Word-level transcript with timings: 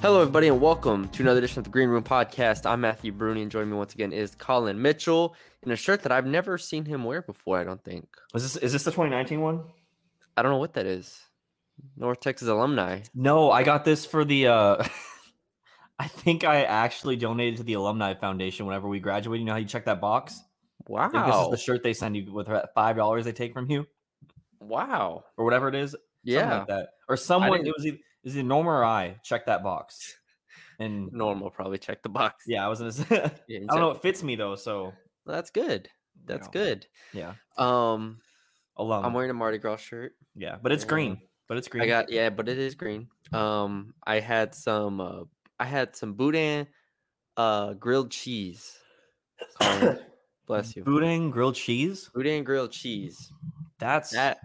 Hello, 0.00 0.20
everybody, 0.20 0.46
and 0.46 0.60
welcome 0.60 1.08
to 1.08 1.22
another 1.24 1.38
edition 1.38 1.58
of 1.58 1.64
the 1.64 1.70
Green 1.70 1.88
Room 1.88 2.04
Podcast. 2.04 2.66
I'm 2.66 2.80
Matthew 2.80 3.10
Bruni, 3.10 3.42
and 3.42 3.50
joining 3.50 3.70
me 3.70 3.76
once 3.76 3.94
again 3.94 4.12
is 4.12 4.36
Colin 4.36 4.80
Mitchell 4.80 5.34
in 5.64 5.72
a 5.72 5.76
shirt 5.76 6.04
that 6.04 6.12
I've 6.12 6.24
never 6.24 6.56
seen 6.56 6.84
him 6.84 7.02
wear 7.02 7.20
before. 7.20 7.58
I 7.58 7.64
don't 7.64 7.82
think. 7.82 8.06
Is 8.32 8.44
this 8.44 8.56
is 8.62 8.72
this 8.72 8.84
the 8.84 8.92
2019 8.92 9.40
one? 9.40 9.64
I 10.36 10.42
don't 10.42 10.52
know 10.52 10.58
what 10.58 10.74
that 10.74 10.86
is. 10.86 11.20
North 11.96 12.20
Texas 12.20 12.46
alumni. 12.46 13.00
No, 13.12 13.50
I 13.50 13.64
got 13.64 13.84
this 13.84 14.06
for 14.06 14.24
the. 14.24 14.46
uh 14.46 14.84
I 15.98 16.06
think 16.06 16.44
I 16.44 16.62
actually 16.62 17.16
donated 17.16 17.56
to 17.56 17.64
the 17.64 17.72
alumni 17.72 18.14
foundation 18.14 18.66
whenever 18.66 18.86
we 18.86 19.00
graduated. 19.00 19.40
You 19.40 19.46
know 19.46 19.54
how 19.54 19.58
you 19.58 19.66
check 19.66 19.86
that 19.86 20.00
box? 20.00 20.40
Wow. 20.86 21.08
I 21.08 21.08
think 21.08 21.26
this 21.26 21.34
is 21.34 21.50
the 21.50 21.56
shirt 21.56 21.82
they 21.82 21.92
send 21.92 22.16
you 22.16 22.32
with 22.32 22.48
five 22.72 22.96
dollars 22.96 23.24
they 23.24 23.32
take 23.32 23.52
from 23.52 23.68
you 23.68 23.84
wow. 24.60 25.24
or 25.36 25.44
whatever 25.44 25.66
it 25.66 25.74
is. 25.74 25.96
Yeah. 26.22 26.58
like 26.58 26.68
that. 26.68 26.90
Or 27.08 27.16
someone. 27.16 27.66
It 27.66 27.74
was 27.76 27.84
either, 27.84 27.98
is 28.24 28.36
it 28.36 28.42
Norma 28.44 28.70
or 28.70 28.84
I? 28.84 29.16
Check 29.24 29.46
that 29.46 29.62
box. 29.62 30.14
And 30.80 31.10
Normal, 31.12 31.50
probably 31.50 31.78
check 31.78 32.02
the 32.02 32.08
box. 32.08 32.44
yeah, 32.46 32.64
I 32.64 32.68
was 32.68 32.78
gonna 32.78 32.92
say. 32.92 33.30
Yeah, 33.48 33.60
I 33.68 33.72
don't 33.74 33.80
know. 33.80 33.90
It 33.90 34.02
fits 34.02 34.22
me 34.22 34.36
though, 34.36 34.54
so 34.54 34.92
That's 35.26 35.50
good. 35.50 35.88
That's 36.26 36.48
good. 36.48 36.86
Yeah, 37.12 37.34
Um, 37.56 38.18
alum. 38.76 39.04
I'm 39.04 39.12
wearing 39.14 39.30
a 39.30 39.34
Mardi 39.34 39.58
Gras 39.58 39.76
shirt. 39.78 40.12
yeah, 40.36 40.56
but 40.62 40.72
it's 40.72 40.84
green. 40.84 41.20
But 41.48 41.56
it's 41.56 41.68
green. 41.68 41.82
I 41.82 41.86
got 41.86 42.10
yeah, 42.10 42.28
but 42.30 42.48
it 42.48 42.58
is 42.58 42.74
green. 42.74 43.08
Um, 43.32 43.94
I 44.06 44.20
had 44.20 44.54
some. 44.54 45.00
Uh, 45.00 45.22
I 45.58 45.64
had 45.64 45.96
some 45.96 46.12
boudin, 46.14 46.66
uh, 47.36 47.72
grilled 47.74 48.10
cheese. 48.10 48.76
Bless 50.46 50.76
you. 50.76 50.84
Boudin 50.84 51.30
grilled 51.30 51.54
cheese. 51.54 52.10
Boudin 52.14 52.44
grilled 52.44 52.72
cheese. 52.72 53.32
That's 53.78 54.10
That. 54.10 54.38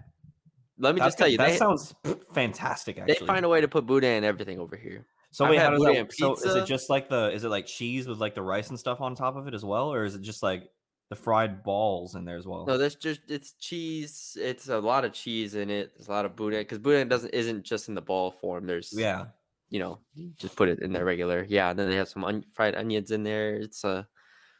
Let 0.78 0.94
me 0.94 1.00
that's 1.00 1.08
just 1.08 1.18
tell 1.18 1.28
you, 1.28 1.38
that 1.38 1.50
they, 1.50 1.56
sounds 1.56 1.94
fantastic. 2.32 2.98
Actually, 2.98 3.14
they 3.14 3.26
find 3.26 3.44
a 3.44 3.48
way 3.48 3.60
to 3.60 3.68
put 3.68 3.86
boudin 3.86 4.16
and 4.16 4.24
everything 4.24 4.58
over 4.58 4.76
here. 4.76 5.06
So 5.30 5.44
I've 5.44 5.50
wait, 5.50 5.60
how 5.60 5.70
does 5.70 5.82
that? 5.82 6.12
So 6.12 6.34
is 6.34 6.54
it 6.56 6.66
just 6.66 6.90
like 6.90 7.08
the? 7.08 7.32
Is 7.32 7.44
it 7.44 7.48
like 7.48 7.66
cheese 7.66 8.06
with 8.06 8.18
like 8.18 8.34
the 8.34 8.42
rice 8.42 8.70
and 8.70 8.78
stuff 8.78 9.00
on 9.00 9.14
top 9.14 9.36
of 9.36 9.46
it 9.46 9.54
as 9.54 9.64
well, 9.64 9.92
or 9.92 10.04
is 10.04 10.14
it 10.14 10.22
just 10.22 10.42
like 10.42 10.70
the 11.10 11.16
fried 11.16 11.62
balls 11.62 12.14
in 12.14 12.24
there 12.24 12.36
as 12.36 12.46
well? 12.46 12.66
No, 12.66 12.78
that's 12.78 12.94
just 12.94 13.20
it's 13.28 13.52
cheese. 13.60 14.36
It's 14.40 14.68
a 14.68 14.78
lot 14.78 15.04
of 15.04 15.12
cheese 15.12 15.54
in 15.54 15.70
it. 15.70 15.92
There's 15.96 16.08
a 16.08 16.12
lot 16.12 16.24
of 16.24 16.36
boudin 16.36 16.60
because 16.60 16.78
boudin 16.78 17.08
doesn't 17.08 17.30
isn't 17.30 17.64
just 17.64 17.88
in 17.88 17.94
the 17.94 18.02
ball 18.02 18.30
form. 18.30 18.66
There's 18.66 18.92
yeah, 18.96 19.26
you 19.70 19.78
know, 19.78 19.98
just 20.36 20.56
put 20.56 20.68
it 20.68 20.80
in 20.80 20.92
there 20.92 21.04
regular. 21.04 21.46
Yeah, 21.48 21.70
and 21.70 21.78
then 21.78 21.88
they 21.88 21.96
have 21.96 22.08
some 22.08 22.24
on- 22.24 22.44
fried 22.52 22.74
onions 22.74 23.10
in 23.10 23.22
there. 23.22 23.54
It's 23.56 23.84
a 23.84 24.06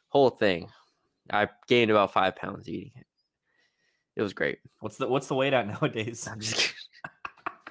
whole 0.08 0.30
thing. 0.30 0.68
I 1.30 1.48
gained 1.66 1.90
about 1.90 2.12
five 2.12 2.36
pounds 2.36 2.68
eating 2.68 2.92
it. 2.96 3.06
It 4.16 4.22
was 4.22 4.32
great. 4.32 4.58
what's 4.80 4.96
the 4.96 5.08
what's 5.08 5.26
the 5.26 5.34
weight 5.34 5.52
at 5.58 5.66
nowadays? 5.66 6.28
I'm 6.30 6.40
just 6.40 6.74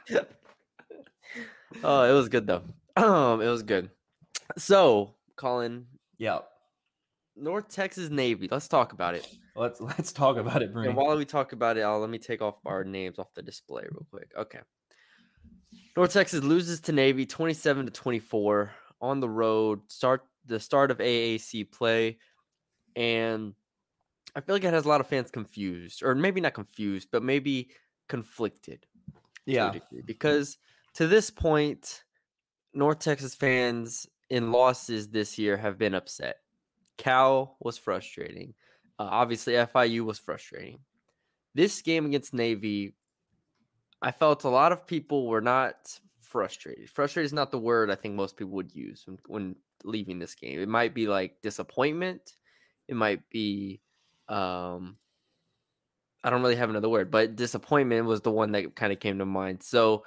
kidding. 0.07 0.25
oh, 1.83 2.03
it 2.03 2.13
was 2.13 2.29
good 2.29 2.47
though. 2.47 2.63
Um, 2.95 3.41
it 3.41 3.47
was 3.47 3.63
good. 3.63 3.89
So, 4.55 5.15
Colin, 5.35 5.87
yeah, 6.19 6.39
North 7.35 7.67
Texas 7.69 8.11
Navy. 8.11 8.47
Let's 8.51 8.67
talk 8.67 8.93
about 8.93 9.15
it. 9.15 9.27
let's 9.55 9.81
let's 9.81 10.11
talk 10.11 10.37
about 10.37 10.61
it, 10.61 10.69
And 10.75 10.95
while 10.95 11.17
we 11.17 11.25
talk 11.25 11.53
about 11.53 11.77
it, 11.77 11.81
I'll 11.81 11.99
let 11.99 12.11
me 12.11 12.19
take 12.19 12.43
off 12.43 12.55
our 12.67 12.83
names 12.83 13.17
off 13.17 13.33
the 13.33 13.41
display 13.41 13.81
real 13.89 14.05
quick. 14.11 14.31
Okay. 14.37 14.59
North 15.97 16.13
Texas 16.13 16.43
loses 16.43 16.81
to 16.81 16.91
Navy 16.91 17.25
27 17.25 17.85
to 17.87 17.91
24 17.91 18.71
on 19.01 19.19
the 19.19 19.29
road. 19.29 19.79
Start 19.87 20.21
the 20.45 20.59
start 20.59 20.91
of 20.91 20.99
AAC 20.99 21.71
play. 21.71 22.19
And 22.95 23.53
I 24.35 24.41
feel 24.41 24.55
like 24.55 24.63
it 24.63 24.73
has 24.73 24.85
a 24.85 24.89
lot 24.89 25.01
of 25.01 25.07
fans 25.07 25.31
confused, 25.31 26.01
or 26.03 26.15
maybe 26.15 26.41
not 26.41 26.53
confused, 26.53 27.09
but 27.11 27.23
maybe 27.23 27.69
conflicted 28.07 28.85
Yeah, 29.45 29.71
degree. 29.71 30.01
Because 30.05 30.57
to 30.95 31.07
this 31.07 31.29
point, 31.29 32.03
North 32.73 32.99
Texas 32.99 33.35
fans 33.35 34.07
in 34.29 34.51
losses 34.51 35.09
this 35.09 35.37
year 35.37 35.57
have 35.57 35.77
been 35.77 35.93
upset. 35.93 36.37
Cal 36.97 37.57
was 37.59 37.77
frustrating. 37.77 38.53
Uh, 38.99 39.07
obviously, 39.09 39.53
FIU 39.53 40.03
was 40.05 40.19
frustrating. 40.19 40.79
This 41.55 41.81
game 41.81 42.05
against 42.05 42.33
Navy, 42.33 42.95
I 44.01 44.11
felt 44.11 44.43
a 44.43 44.49
lot 44.49 44.71
of 44.71 44.87
people 44.87 45.27
were 45.27 45.41
not 45.41 45.99
frustrated. 46.19 46.89
Frustrated 46.89 47.27
is 47.27 47.33
not 47.33 47.51
the 47.51 47.59
word 47.59 47.91
I 47.91 47.95
think 47.95 48.15
most 48.15 48.37
people 48.37 48.53
would 48.53 48.73
use 48.73 49.03
when, 49.05 49.17
when 49.27 49.55
leaving 49.83 50.19
this 50.19 50.35
game. 50.35 50.59
It 50.59 50.69
might 50.69 50.93
be 50.93 51.07
like 51.07 51.41
disappointment. 51.41 52.35
It 52.87 52.95
might 52.95 53.29
be, 53.29 53.81
um, 54.29 54.97
I 56.23 56.29
don't 56.29 56.41
really 56.41 56.55
have 56.55 56.69
another 56.69 56.89
word, 56.89 57.11
but 57.11 57.35
disappointment 57.35 58.05
was 58.05 58.21
the 58.21 58.31
one 58.31 58.51
that 58.53 58.75
kind 58.75 58.93
of 58.93 58.99
came 58.99 59.19
to 59.19 59.25
mind. 59.25 59.61
So 59.61 60.05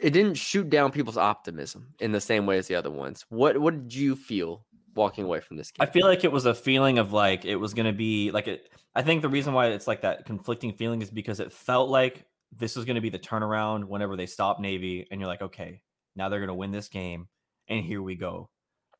it 0.00 0.10
didn't 0.10 0.34
shoot 0.34 0.68
down 0.68 0.92
people's 0.92 1.16
optimism 1.16 1.94
in 2.00 2.12
the 2.12 2.20
same 2.20 2.46
way 2.46 2.58
as 2.58 2.68
the 2.68 2.74
other 2.74 2.90
ones. 2.90 3.24
What 3.28 3.58
what 3.58 3.74
did 3.74 3.94
you 3.94 4.16
feel 4.16 4.64
walking 4.94 5.24
away 5.24 5.40
from 5.40 5.56
this 5.56 5.70
game? 5.70 5.86
I 5.86 5.90
feel 5.90 6.06
like 6.06 6.24
it 6.24 6.32
was 6.32 6.46
a 6.46 6.54
feeling 6.54 6.98
of 6.98 7.12
like 7.12 7.44
it 7.44 7.56
was 7.56 7.74
gonna 7.74 7.92
be 7.92 8.30
like 8.30 8.48
it. 8.48 8.70
I 8.94 9.02
think 9.02 9.22
the 9.22 9.28
reason 9.28 9.54
why 9.54 9.68
it's 9.68 9.86
like 9.86 10.02
that 10.02 10.24
conflicting 10.26 10.72
feeling 10.72 11.00
is 11.02 11.10
because 11.10 11.40
it 11.40 11.52
felt 11.52 11.88
like 11.88 12.24
this 12.56 12.76
was 12.76 12.84
gonna 12.84 13.00
be 13.00 13.10
the 13.10 13.18
turnaround 13.18 13.84
whenever 13.84 14.16
they 14.16 14.26
stop 14.26 14.60
Navy, 14.60 15.06
and 15.10 15.20
you're 15.20 15.28
like, 15.28 15.42
okay, 15.42 15.80
now 16.14 16.28
they're 16.28 16.40
gonna 16.40 16.54
win 16.54 16.72
this 16.72 16.88
game, 16.88 17.28
and 17.68 17.84
here 17.84 18.02
we 18.02 18.16
go, 18.16 18.50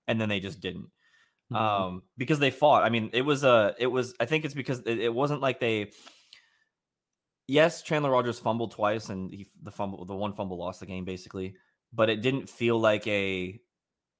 and 0.08 0.20
then 0.20 0.28
they 0.28 0.40
just 0.40 0.60
didn't. 0.60 0.88
Mhm. 1.52 1.56
um 1.56 2.02
because 2.16 2.38
they 2.38 2.50
fought 2.50 2.84
i 2.84 2.88
mean 2.88 3.10
it 3.12 3.22
was 3.22 3.44
a 3.44 3.74
it 3.78 3.86
was 3.86 4.14
i 4.18 4.24
think 4.24 4.44
it's 4.44 4.54
because 4.54 4.80
it, 4.86 4.98
it 4.98 5.12
wasn't 5.12 5.40
like 5.40 5.60
they 5.60 5.90
yes 7.46 7.82
chandler 7.82 8.10
rogers 8.10 8.38
fumbled 8.38 8.72
twice 8.72 9.10
and 9.10 9.30
he 9.32 9.46
the 9.62 9.70
fumble 9.70 10.04
the 10.04 10.14
one 10.14 10.32
fumble 10.32 10.58
lost 10.58 10.80
the 10.80 10.86
game 10.86 11.04
basically 11.04 11.54
but 11.92 12.08
it 12.08 12.22
didn't 12.22 12.48
feel 12.48 12.78
like 12.78 13.06
a 13.06 13.60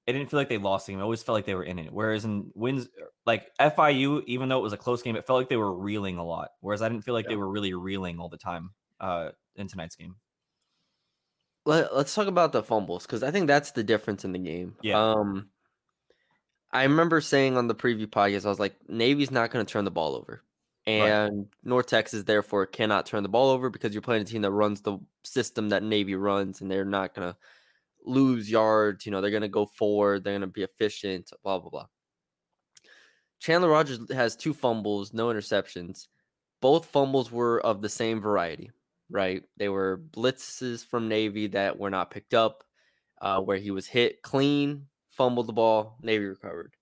it 0.07 0.12
didn't 0.12 0.29
feel 0.29 0.39
like 0.39 0.51
they 0.51 0.59
lost 0.59 0.87
the 0.87 0.93
game 0.93 1.01
it 1.01 1.03
always 1.03 1.23
felt 1.23 1.35
like 1.35 1.47
they 1.47 1.55
were 1.55 1.65
in 1.65 1.79
it 1.79 1.93
whereas 1.93 2.27
in 2.27 2.51
wins 2.55 2.89
like 3.25 3.51
fiu 3.59 4.23
even 4.27 4.49
though 4.51 4.59
it 4.59 4.62
was 4.62 4.75
a 4.75 4.77
close 4.77 5.03
game 5.03 5.17
it 5.17 5.27
felt 5.27 5.39
like 5.39 5.49
they 5.49 5.56
were 5.56 5.75
reeling 5.75 6.19
a 6.19 6.25
lot 6.25 6.51
whereas 6.61 6.83
i 6.83 6.89
didn't 6.89 7.05
feel 7.05 7.15
like 7.15 7.27
they 7.27 7.37
were 7.37 7.49
really 7.49 7.73
reeling 7.73 8.19
all 8.19 8.29
the 8.29 8.37
time 8.37 8.71
uh 9.01 9.31
in 9.56 9.67
tonight's 9.67 9.97
game 9.97 10.17
Let, 11.67 11.91
us 11.93 12.15
talk 12.15 12.27
about 12.27 12.53
the 12.53 12.62
fumbles 12.62 13.06
because 13.06 13.23
I 13.23 13.31
think 13.31 13.47
that's 13.47 13.71
the 13.71 13.83
difference 13.83 14.25
in 14.25 14.33
the 14.33 14.39
game. 14.39 14.77
Yeah. 14.83 15.01
Um, 15.12 15.49
I 16.75 16.83
remember 16.83 17.21
saying 17.21 17.57
on 17.57 17.69
the 17.69 17.75
preview 17.75 18.07
podcast, 18.07 18.45
I 18.45 18.49
was 18.49 18.59
like, 18.59 18.75
Navy's 18.89 19.31
not 19.31 19.53
going 19.53 19.65
to 19.65 19.73
turn 19.73 19.85
the 19.85 19.93
ball 19.93 20.17
over, 20.17 20.43
and 20.87 21.47
North 21.62 21.87
Texas 21.87 22.25
therefore 22.25 22.67
cannot 22.67 23.07
turn 23.07 23.23
the 23.23 23.29
ball 23.29 23.51
over 23.51 23.71
because 23.71 23.95
you're 23.95 24.03
playing 24.03 24.23
a 24.23 24.27
team 24.27 24.43
that 24.43 24.51
runs 24.51 24.83
the 24.83 24.99
system 25.23 25.69
that 25.69 25.85
Navy 25.85 26.17
runs, 26.17 26.61
and 26.61 26.71
they're 26.71 26.85
not 26.85 27.15
going 27.15 27.33
to 27.33 27.37
lose 28.05 28.51
yards. 28.51 29.07
You 29.07 29.12
know, 29.12 29.21
they're 29.21 29.31
going 29.31 29.43
to 29.43 29.49
go 29.49 29.67
forward. 29.67 30.25
They're 30.25 30.33
going 30.33 30.41
to 30.43 30.47
be 30.49 30.65
efficient. 30.65 31.31
Blah 31.45 31.61
blah 31.61 31.71
blah. 31.71 31.87
Chandler 33.39 33.69
Rogers 33.69 34.01
has 34.11 34.37
two 34.37 34.55
fumbles, 34.55 35.12
no 35.12 35.29
interceptions. 35.29 36.09
Both 36.61 36.87
fumbles 36.87 37.31
were 37.31 37.61
of 37.61 37.83
the 37.83 37.89
same 37.89 38.21
variety, 38.21 38.71
right? 39.11 39.43
They 39.59 39.69
were 39.69 40.03
blitzes 40.11 40.85
from 40.85 41.09
Navy 41.09 41.47
that 41.49 41.79
were 41.79 41.91
not 41.91 42.11
picked 42.11 42.35
up, 42.35 42.65
uh, 43.21 43.41
where 43.41 43.59
he 43.59 43.71
was 43.71 43.87
hit 43.87 44.23
clean, 44.23 44.87
fumbled 45.17 45.47
the 45.47 45.53
ball, 45.53 45.99
Navy 46.03 46.25
recovered. 46.25 46.75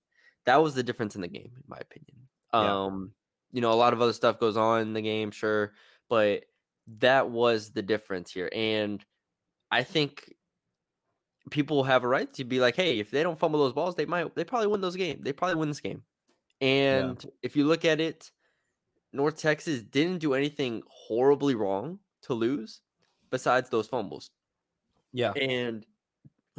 That 0.46 0.62
was 0.62 0.74
the 0.74 0.82
difference 0.82 1.14
in 1.14 1.20
the 1.20 1.28
game, 1.28 1.52
in 1.56 1.62
my 1.66 1.78
opinion. 1.78 2.28
Yeah. 2.52 2.84
Um, 2.84 3.12
you 3.52 3.60
know, 3.60 3.72
a 3.72 3.74
lot 3.74 3.92
of 3.92 4.00
other 4.00 4.12
stuff 4.12 4.40
goes 4.40 4.56
on 4.56 4.80
in 4.82 4.92
the 4.92 5.02
game, 5.02 5.30
sure, 5.30 5.72
but 6.08 6.44
that 6.98 7.30
was 7.30 7.70
the 7.70 7.82
difference 7.82 8.32
here. 8.32 8.50
And 8.52 9.04
I 9.70 9.84
think 9.84 10.34
people 11.50 11.84
have 11.84 12.04
a 12.04 12.08
right 12.08 12.32
to 12.34 12.44
be 12.44 12.60
like, 12.60 12.76
hey, 12.76 12.98
if 12.98 13.10
they 13.10 13.22
don't 13.22 13.38
fumble 13.38 13.60
those 13.60 13.72
balls, 13.72 13.94
they 13.94 14.06
might 14.06 14.34
they 14.34 14.44
probably 14.44 14.68
win 14.68 14.80
those 14.80 14.96
games. 14.96 15.22
They 15.22 15.32
probably 15.32 15.56
win 15.56 15.68
this 15.68 15.80
game. 15.80 16.02
And 16.60 17.24
if 17.42 17.56
you 17.56 17.66
look 17.66 17.84
at 17.84 18.00
it, 18.00 18.30
North 19.12 19.36
Texas 19.36 19.82
didn't 19.82 20.18
do 20.18 20.34
anything 20.34 20.82
horribly 20.88 21.54
wrong 21.54 21.98
to 22.22 22.34
lose 22.34 22.80
besides 23.30 23.68
those 23.68 23.88
fumbles. 23.88 24.30
yeah 25.12 25.32
And 25.32 25.84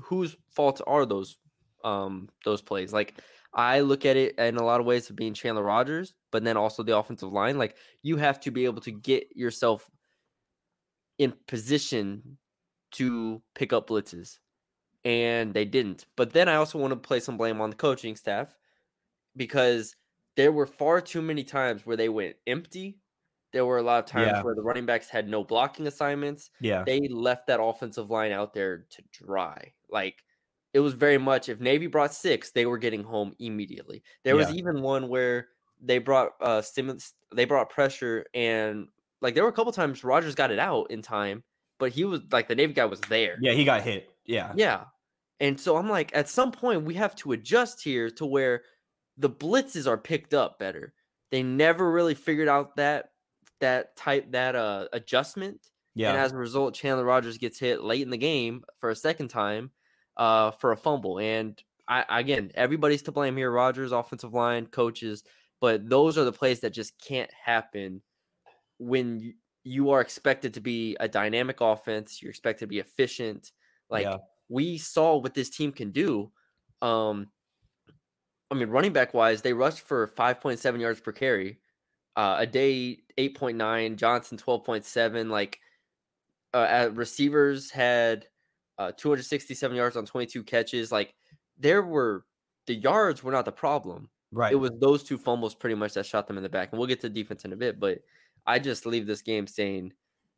whose 0.01 0.35
faults 0.49 0.81
are 0.85 1.05
those 1.05 1.37
um 1.83 2.29
those 2.45 2.61
plays? 2.61 2.93
Like 2.93 3.21
I 3.53 3.81
look 3.81 4.05
at 4.05 4.17
it 4.17 4.37
in 4.39 4.57
a 4.57 4.63
lot 4.63 4.79
of 4.79 4.85
ways 4.85 5.09
of 5.09 5.15
being 5.15 5.33
Chandler 5.33 5.63
Rogers, 5.63 6.15
but 6.31 6.43
then 6.43 6.57
also 6.57 6.83
the 6.83 6.97
offensive 6.97 7.31
line. 7.31 7.57
Like 7.57 7.77
you 8.01 8.17
have 8.17 8.39
to 8.41 8.51
be 8.51 8.65
able 8.65 8.81
to 8.81 8.91
get 8.91 9.35
yourself 9.35 9.89
in 11.17 11.33
position 11.47 12.37
to 12.93 13.41
pick 13.55 13.73
up 13.73 13.89
blitzes. 13.89 14.39
And 15.05 15.53
they 15.53 15.65
didn't. 15.65 16.05
But 16.15 16.31
then 16.31 16.47
I 16.47 16.55
also 16.55 16.79
want 16.79 16.91
to 16.91 16.95
place 16.95 17.25
some 17.25 17.37
blame 17.37 17.59
on 17.59 17.69
the 17.71 17.75
coaching 17.75 18.15
staff 18.15 18.55
because 19.35 19.95
there 20.35 20.51
were 20.51 20.65
far 20.65 21.01
too 21.01 21.21
many 21.21 21.43
times 21.43 21.85
where 21.85 21.97
they 21.97 22.09
went 22.09 22.35
empty. 22.47 22.99
There 23.51 23.65
were 23.65 23.77
a 23.77 23.83
lot 23.83 23.99
of 23.99 24.05
times 24.09 24.31
Yeah. 24.31 24.41
where 24.43 24.55
the 24.55 24.61
running 24.63 24.85
backs 24.85 25.09
had 25.09 25.27
no 25.27 25.43
blocking 25.43 25.85
assignments 25.87 26.49
yeah 26.59 26.83
they 26.85 26.99
left 27.07 27.47
that 27.47 27.61
offensive 27.61 28.09
line 28.09 28.31
out 28.31 28.53
there 28.53 28.87
to 28.89 29.03
dry. 29.11 29.73
Like 29.89 30.23
it 30.73 30.79
was 30.79 30.93
very 30.93 31.17
much 31.17 31.49
if 31.49 31.59
Navy 31.59 31.87
brought 31.87 32.13
six, 32.13 32.51
they 32.51 32.65
were 32.65 32.77
getting 32.77 33.03
home 33.03 33.33
immediately. 33.39 34.03
There 34.23 34.35
was 34.35 34.51
even 34.51 34.81
one 34.81 35.07
where 35.07 35.49
they 35.81 35.99
brought 35.99 36.31
uh 36.41 36.61
stimulus, 36.61 37.13
they 37.33 37.45
brought 37.45 37.69
pressure, 37.69 38.25
and 38.33 38.87
like 39.21 39.35
there 39.35 39.43
were 39.43 39.49
a 39.49 39.53
couple 39.53 39.71
times 39.71 40.03
Rogers 40.03 40.35
got 40.35 40.51
it 40.51 40.59
out 40.59 40.91
in 40.91 41.01
time, 41.01 41.43
but 41.79 41.91
he 41.91 42.03
was 42.05 42.21
like 42.31 42.47
the 42.47 42.55
Navy 42.55 42.73
guy 42.73 42.85
was 42.85 43.01
there. 43.01 43.37
yeah 43.41 43.53
he 43.53 43.63
got 43.63 43.81
hit 43.81 44.09
yeah 44.25 44.51
Yeah. 44.55 44.85
And 45.39 45.59
so 45.59 45.75
I'm 45.75 45.89
like, 45.89 46.15
at 46.15 46.29
some 46.29 46.51
point, 46.51 46.83
we 46.83 46.93
have 46.93 47.15
to 47.17 47.33
adjust 47.33 47.83
here 47.83 48.09
to 48.11 48.25
where 48.25 48.61
the 49.17 49.29
blitzes 49.29 49.87
are 49.87 49.97
picked 49.97 50.33
up 50.33 50.57
better. 50.57 50.93
They 51.31 51.43
never 51.43 51.91
really 51.91 52.13
figured 52.13 52.47
out 52.47 52.77
that 52.77 53.09
that 53.59 53.95
type 53.97 54.31
that 54.31 54.55
uh 54.55 54.87
adjustment. 54.93 55.67
Yeah. 55.95 56.09
And 56.09 56.17
as 56.17 56.31
a 56.31 56.37
result, 56.37 56.73
Chandler 56.75 57.03
Rogers 57.03 57.37
gets 57.37 57.59
hit 57.59 57.83
late 57.83 58.01
in 58.03 58.09
the 58.09 58.17
game 58.17 58.63
for 58.79 58.89
a 58.89 58.95
second 58.95 59.27
time 59.29 59.71
uh 60.17 60.51
for 60.51 60.71
a 60.71 60.77
fumble. 60.77 61.19
And 61.19 61.61
I 61.87 62.05
again, 62.19 62.51
everybody's 62.55 63.01
to 63.03 63.11
blame 63.11 63.37
here, 63.37 63.51
Rogers, 63.51 63.91
offensive 63.91 64.33
line, 64.33 64.67
coaches, 64.67 65.23
but 65.61 65.87
those 65.89 66.17
are 66.17 66.25
the 66.25 66.31
plays 66.31 66.61
that 66.61 66.71
just 66.71 66.99
can't 66.99 67.31
happen 67.33 68.01
when 68.77 69.33
you, 69.63 69.89
are 69.91 70.01
expected 70.01 70.53
to 70.55 70.61
be 70.61 70.95
a 70.99 71.07
dynamic 71.07 71.61
offense, 71.61 72.21
you're 72.21 72.29
expected 72.31 72.65
to 72.65 72.67
be 72.67 72.79
efficient. 72.79 73.51
Like 73.89 74.03
Yeah. 74.05 74.17
we 74.49 74.77
saw 74.77 75.17
what 75.17 75.33
this 75.33 75.49
team 75.49 75.71
can 75.71 75.91
do. 75.91 76.31
Um, 76.81 77.31
I 78.51 78.55
mean, 78.55 78.69
running 78.69 78.93
back 78.93 79.13
wise, 79.13 79.41
they 79.41 79.53
rushed 79.53 79.81
for 79.81 80.07
5.7 80.07 80.79
yards 80.79 80.99
per 81.01 81.11
carry. 81.11 81.59
Uh, 82.15 82.35
a 82.39 82.45
day 82.47 82.99
8.9, 83.17 83.95
Johnson 83.95 84.37
12.7. 84.37 85.29
Like 85.29 85.59
uh, 86.53 86.89
receivers 86.93 87.71
had 87.71 88.27
uh, 88.77 88.91
267 88.95 89.75
yards 89.75 89.97
on 89.97 90.05
22 90.05 90.43
catches. 90.43 90.91
Like 90.91 91.13
there 91.59 91.81
were 91.81 92.25
the 92.65 92.75
yards 92.75 93.23
were 93.23 93.31
not 93.31 93.45
the 93.45 93.51
problem. 93.51 94.09
Right. 94.31 94.51
It 94.51 94.55
was 94.55 94.71
those 94.79 95.03
two 95.03 95.17
fumbles 95.17 95.53
pretty 95.53 95.75
much 95.75 95.93
that 95.93 96.05
shot 96.05 96.27
them 96.27 96.37
in 96.37 96.43
the 96.43 96.49
back. 96.49 96.71
And 96.71 96.79
we'll 96.79 96.87
get 96.87 97.01
to 97.01 97.09
defense 97.09 97.45
in 97.45 97.53
a 97.53 97.55
bit, 97.55 97.79
but 97.79 97.99
I 98.47 98.59
just 98.59 98.85
leave 98.85 99.05
this 99.05 99.21
game 99.21 99.45
saying, 99.45 99.93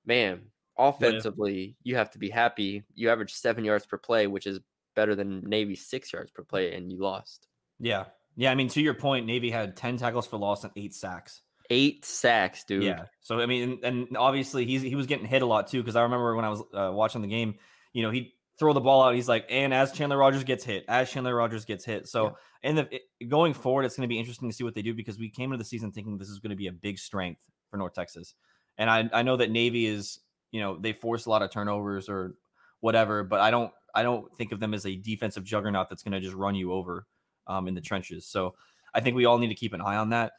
man, 0.05 0.41
offensively, 0.77 1.75
you 1.83 1.95
have 1.95 2.11
to 2.11 2.19
be 2.19 2.29
happy. 2.29 2.83
You 2.93 3.09
average 3.09 3.33
seven 3.33 3.63
yards 3.63 3.85
per 3.85 3.97
play, 3.97 4.27
which 4.27 4.47
is 4.47 4.59
better 4.95 5.15
than 5.15 5.41
Navy 5.41 5.75
six 5.75 6.11
yards 6.11 6.29
per 6.31 6.43
play, 6.43 6.73
and 6.73 6.91
you 6.91 6.99
lost. 6.99 7.47
yeah. 7.79 8.05
Yeah. 8.37 8.51
I 8.51 8.55
mean, 8.55 8.67
to 8.69 8.81
your 8.81 8.93
point, 8.95 9.25
Navy 9.25 9.49
had 9.49 9.77
10 9.77 9.95
tackles 9.95 10.27
for 10.27 10.35
loss 10.37 10.65
and 10.65 10.73
eight 10.75 10.93
sacks. 10.93 11.41
Eight 11.69 12.03
sacks, 12.03 12.65
dude. 12.65 12.83
Yeah. 12.83 13.05
So 13.21 13.39
I 13.39 13.45
mean, 13.45 13.79
and, 13.81 14.07
and 14.09 14.17
obviously 14.17 14.65
he's 14.65 14.81
he 14.81 14.93
was 14.93 15.07
getting 15.07 15.25
hit 15.25 15.41
a 15.41 15.45
lot 15.45 15.67
too 15.67 15.81
because 15.81 15.95
I 15.95 16.03
remember 16.03 16.35
when 16.35 16.43
I 16.43 16.49
was 16.49 16.61
uh, 16.73 16.91
watching 16.93 17.21
the 17.21 17.27
game, 17.27 17.55
you 17.95 18.03
know, 18.03 18.11
he'd 18.11 18.33
throw 18.59 18.73
the 18.73 18.81
ball 18.81 19.01
out. 19.01 19.15
He's 19.15 19.29
like, 19.29 19.45
and 19.49 19.73
as 19.73 19.93
Chandler 19.93 20.17
Rogers 20.17 20.43
gets 20.43 20.65
hit, 20.65 20.83
as 20.89 21.09
Chandler 21.09 21.33
Rogers 21.33 21.63
gets 21.63 21.85
hit. 21.85 22.07
So 22.09 22.35
and 22.61 22.77
the 22.77 22.87
it, 22.93 23.29
going 23.29 23.53
forward, 23.53 23.85
it's 23.85 23.95
going 23.95 24.07
to 24.07 24.13
be 24.13 24.19
interesting 24.19 24.49
to 24.49 24.55
see 24.55 24.65
what 24.65 24.75
they 24.75 24.81
do 24.81 24.93
because 24.93 25.17
we 25.17 25.29
came 25.29 25.53
into 25.53 25.57
the 25.57 25.65
season 25.67 25.93
thinking 25.93 26.17
this 26.17 26.27
is 26.27 26.39
going 26.39 26.49
to 26.49 26.57
be 26.57 26.67
a 26.67 26.73
big 26.73 26.99
strength 26.99 27.41
for 27.71 27.77
North 27.77 27.93
Texas, 27.93 28.35
and 28.77 28.89
I 28.89 29.09
I 29.13 29.23
know 29.23 29.37
that 29.37 29.49
Navy 29.49 29.85
is 29.85 30.19
you 30.51 30.59
know 30.59 30.77
they 30.77 30.91
force 30.91 31.25
a 31.25 31.29
lot 31.29 31.41
of 31.41 31.51
turnovers 31.51 32.09
or 32.09 32.35
whatever, 32.81 33.23
but 33.23 33.39
I 33.39 33.49
don't 33.49 33.71
I 33.95 34.03
don't 34.03 34.29
think 34.35 34.51
of 34.51 34.59
them 34.59 34.73
as 34.73 34.85
a 34.85 34.97
defensive 34.97 35.45
juggernaut 35.45 35.87
that's 35.87 36.03
going 36.03 36.11
to 36.11 36.19
just 36.19 36.35
run 36.35 36.53
you 36.53 36.73
over 36.73 37.07
um, 37.47 37.69
in 37.69 37.75
the 37.75 37.81
trenches. 37.81 38.27
So 38.27 38.55
I 38.93 38.99
think 38.99 39.15
we 39.15 39.23
all 39.23 39.37
need 39.37 39.47
to 39.47 39.55
keep 39.55 39.73
an 39.73 39.79
eye 39.79 39.95
on 39.95 40.09
that. 40.09 40.33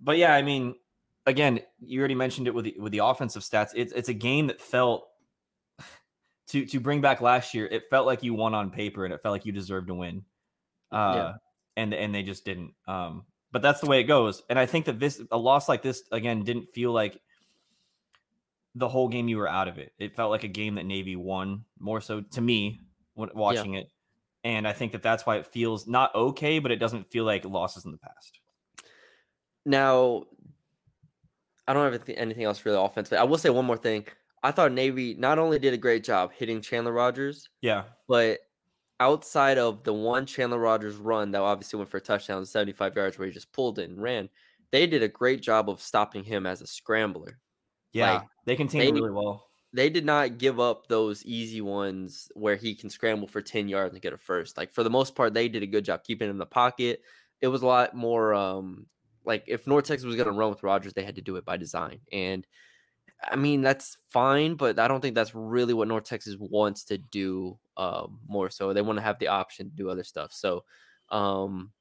But 0.00 0.16
yeah, 0.16 0.32
I 0.32 0.40
mean, 0.40 0.74
again, 1.26 1.60
you 1.80 1.98
already 1.98 2.14
mentioned 2.14 2.46
it 2.46 2.54
with 2.54 2.64
the, 2.64 2.76
with 2.78 2.92
the 2.92 3.04
offensive 3.04 3.42
stats. 3.42 3.72
It's 3.74 3.92
it's 3.92 4.08
a 4.08 4.14
game 4.14 4.46
that 4.46 4.60
felt 4.60 5.07
to 6.48 6.64
to 6.66 6.80
bring 6.80 7.00
back 7.00 7.20
last 7.20 7.54
year. 7.54 7.66
It 7.66 7.84
felt 7.90 8.06
like 8.06 8.22
you 8.22 8.34
won 8.34 8.54
on 8.54 8.70
paper, 8.70 9.04
and 9.04 9.12
it 9.14 9.22
felt 9.22 9.32
like 9.32 9.46
you 9.46 9.52
deserved 9.52 9.88
to 9.88 9.94
win. 9.94 10.24
Uh, 10.90 11.12
Yeah. 11.16 11.32
and 11.76 11.94
and 11.94 12.14
they 12.14 12.22
just 12.22 12.44
didn't. 12.44 12.74
Um, 12.86 13.24
but 13.52 13.62
that's 13.62 13.80
the 13.80 13.86
way 13.86 14.00
it 14.00 14.04
goes. 14.04 14.42
And 14.50 14.58
I 14.58 14.66
think 14.66 14.86
that 14.86 14.98
this 14.98 15.20
a 15.30 15.38
loss 15.38 15.68
like 15.68 15.82
this 15.82 16.02
again 16.12 16.44
didn't 16.44 16.72
feel 16.74 16.92
like 16.92 17.20
the 18.74 18.88
whole 18.88 19.08
game 19.08 19.28
you 19.28 19.38
were 19.38 19.48
out 19.48 19.68
of 19.68 19.78
it. 19.78 19.92
It 19.98 20.14
felt 20.14 20.30
like 20.30 20.44
a 20.44 20.48
game 20.48 20.74
that 20.76 20.84
Navy 20.86 21.16
won 21.16 21.64
more 21.78 22.00
so 22.00 22.20
to 22.20 22.40
me 22.40 22.80
when 23.14 23.30
watching 23.34 23.74
it. 23.74 23.90
And 24.44 24.68
I 24.68 24.72
think 24.72 24.92
that 24.92 25.02
that's 25.02 25.26
why 25.26 25.36
it 25.36 25.46
feels 25.46 25.86
not 25.88 26.14
okay, 26.14 26.58
but 26.60 26.70
it 26.70 26.76
doesn't 26.76 27.10
feel 27.10 27.24
like 27.24 27.44
losses 27.44 27.84
in 27.86 27.92
the 27.92 27.98
past. 27.98 28.38
Now, 29.64 30.24
I 31.66 31.72
don't 31.72 31.82
have 31.84 31.94
anything- 31.94 32.16
anything 32.16 32.44
else 32.44 32.64
really 32.64 32.78
offensive. 32.78 33.18
I 33.18 33.24
will 33.24 33.36
say 33.38 33.50
one 33.50 33.64
more 33.66 33.76
thing. 33.76 34.06
I 34.42 34.50
thought 34.52 34.72
Navy 34.72 35.14
not 35.14 35.38
only 35.38 35.58
did 35.58 35.74
a 35.74 35.78
great 35.78 36.04
job 36.04 36.32
hitting 36.32 36.60
Chandler 36.60 36.92
Rogers, 36.92 37.48
Yeah. 37.60 37.84
but 38.06 38.40
outside 39.00 39.58
of 39.58 39.84
the 39.84 39.92
one 39.92 40.26
Chandler 40.26 40.58
Rogers 40.58 40.96
run 40.96 41.30
that 41.32 41.40
obviously 41.40 41.76
went 41.78 41.90
for 41.90 41.98
a 41.98 42.00
touchdown, 42.00 42.44
75 42.46 42.96
yards, 42.96 43.18
where 43.18 43.26
he 43.26 43.32
just 43.32 43.52
pulled 43.52 43.78
it 43.78 43.88
and 43.90 44.00
ran, 44.02 44.28
they 44.70 44.86
did 44.86 45.02
a 45.02 45.08
great 45.08 45.40
job 45.42 45.68
of 45.70 45.80
stopping 45.80 46.24
him 46.24 46.46
as 46.46 46.60
a 46.62 46.66
scrambler. 46.66 47.38
Yeah. 47.92 48.14
Like, 48.14 48.28
they 48.44 48.56
contained 48.56 48.96
they- 48.96 49.00
really 49.00 49.12
well. 49.12 49.44
They 49.74 49.90
did 49.90 50.06
not 50.06 50.38
give 50.38 50.58
up 50.58 50.86
those 50.88 51.22
easy 51.26 51.60
ones 51.60 52.32
where 52.34 52.56
he 52.56 52.74
can 52.74 52.88
scramble 52.88 53.28
for 53.28 53.42
10 53.42 53.68
yards 53.68 53.92
and 53.92 54.00
get 54.02 54.14
a 54.14 54.16
first. 54.18 54.56
Like 54.56 54.72
for 54.72 54.82
the 54.82 54.88
most 54.88 55.14
part, 55.14 55.34
they 55.34 55.46
did 55.46 55.62
a 55.62 55.66
good 55.66 55.84
job 55.84 56.04
keeping 56.04 56.26
him 56.26 56.32
in 56.36 56.38
the 56.38 56.46
pocket. 56.46 57.02
It 57.42 57.48
was 57.48 57.60
a 57.60 57.66
lot 57.66 57.94
more 57.94 58.32
um 58.32 58.86
like 59.26 59.44
if 59.46 59.66
North 59.66 59.84
Texas 59.84 60.06
was 60.06 60.16
gonna 60.16 60.32
run 60.32 60.48
with 60.48 60.62
Rogers, 60.62 60.94
they 60.94 61.04
had 61.04 61.16
to 61.16 61.20
do 61.22 61.36
it 61.36 61.44
by 61.44 61.58
design. 61.58 62.00
And 62.10 62.46
I 63.22 63.36
mean 63.36 63.62
that's 63.62 63.96
fine, 64.08 64.54
but 64.54 64.78
I 64.78 64.86
don't 64.88 65.00
think 65.00 65.14
that's 65.14 65.34
really 65.34 65.74
what 65.74 65.88
North 65.88 66.04
Texas 66.04 66.36
wants 66.38 66.84
to 66.84 66.98
do 66.98 67.58
um 67.76 68.20
more 68.28 68.50
so. 68.50 68.72
They 68.72 68.82
want 68.82 68.98
to 68.98 69.02
have 69.02 69.18
the 69.18 69.28
option 69.28 69.70
to 69.70 69.76
do 69.76 69.90
other 69.90 70.04
stuff. 70.04 70.32
So 70.32 70.64
um 71.10 71.72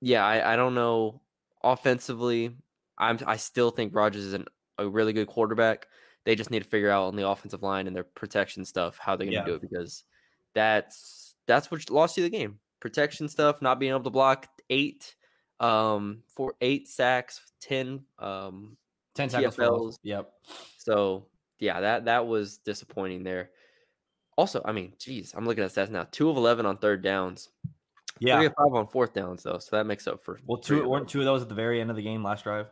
yeah, 0.00 0.24
I, 0.26 0.52
I 0.52 0.56
don't 0.56 0.74
know. 0.74 1.22
Offensively, 1.62 2.56
I'm 2.98 3.18
I 3.26 3.36
still 3.36 3.70
think 3.70 3.94
Rogers 3.94 4.24
is 4.24 4.32
an, 4.34 4.46
a 4.78 4.88
really 4.88 5.12
good 5.12 5.28
quarterback. 5.28 5.86
They 6.24 6.34
just 6.34 6.50
need 6.50 6.62
to 6.62 6.68
figure 6.68 6.90
out 6.90 7.04
on 7.04 7.16
the 7.16 7.28
offensive 7.28 7.62
line 7.62 7.86
and 7.86 7.94
their 7.96 8.04
protection 8.04 8.64
stuff 8.64 8.98
how 8.98 9.16
they're 9.16 9.26
gonna 9.26 9.38
Yeah. 9.38 9.44
do 9.44 9.54
it 9.54 9.62
because 9.62 10.04
that's 10.54 11.34
that's 11.46 11.70
what 11.70 11.88
lost 11.90 12.16
you 12.16 12.22
the 12.24 12.30
game. 12.30 12.58
Protection 12.80 13.28
stuff, 13.28 13.62
not 13.62 13.78
being 13.78 13.92
able 13.92 14.02
to 14.04 14.10
block 14.10 14.48
eight, 14.70 15.14
um, 15.60 16.22
for 16.28 16.54
eight 16.60 16.88
sacks, 16.88 17.40
ten, 17.60 18.04
um, 18.18 18.76
10 19.14 19.28
tackles. 19.28 19.56
TFLs. 19.56 19.98
Yep. 20.02 20.32
so 20.78 21.26
yeah, 21.58 21.80
that 21.80 22.06
that 22.06 22.26
was 22.26 22.58
disappointing 22.58 23.22
there. 23.24 23.50
Also, 24.36 24.60
I 24.64 24.72
mean, 24.72 24.92
geez, 24.98 25.32
I'm 25.36 25.46
looking 25.46 25.62
at 25.62 25.70
stats 25.70 25.90
now. 25.90 26.06
Two 26.10 26.28
of 26.28 26.36
eleven 26.36 26.66
on 26.66 26.78
third 26.78 27.02
downs. 27.02 27.50
Yeah. 28.18 28.38
Three 28.38 28.46
of 28.46 28.54
five 28.56 28.74
on 28.74 28.86
fourth 28.86 29.12
downs 29.12 29.42
though, 29.42 29.58
so 29.58 29.76
that 29.76 29.86
makes 29.86 30.06
up 30.06 30.22
for 30.24 30.38
Well, 30.46 30.58
two 30.58 30.88
weren't 30.88 31.08
two 31.08 31.20
of 31.20 31.24
those 31.24 31.42
at 31.42 31.48
the 31.48 31.54
very 31.54 31.80
end 31.80 31.90
of 31.90 31.96
the 31.96 32.02
game 32.02 32.22
last 32.22 32.44
drive. 32.44 32.66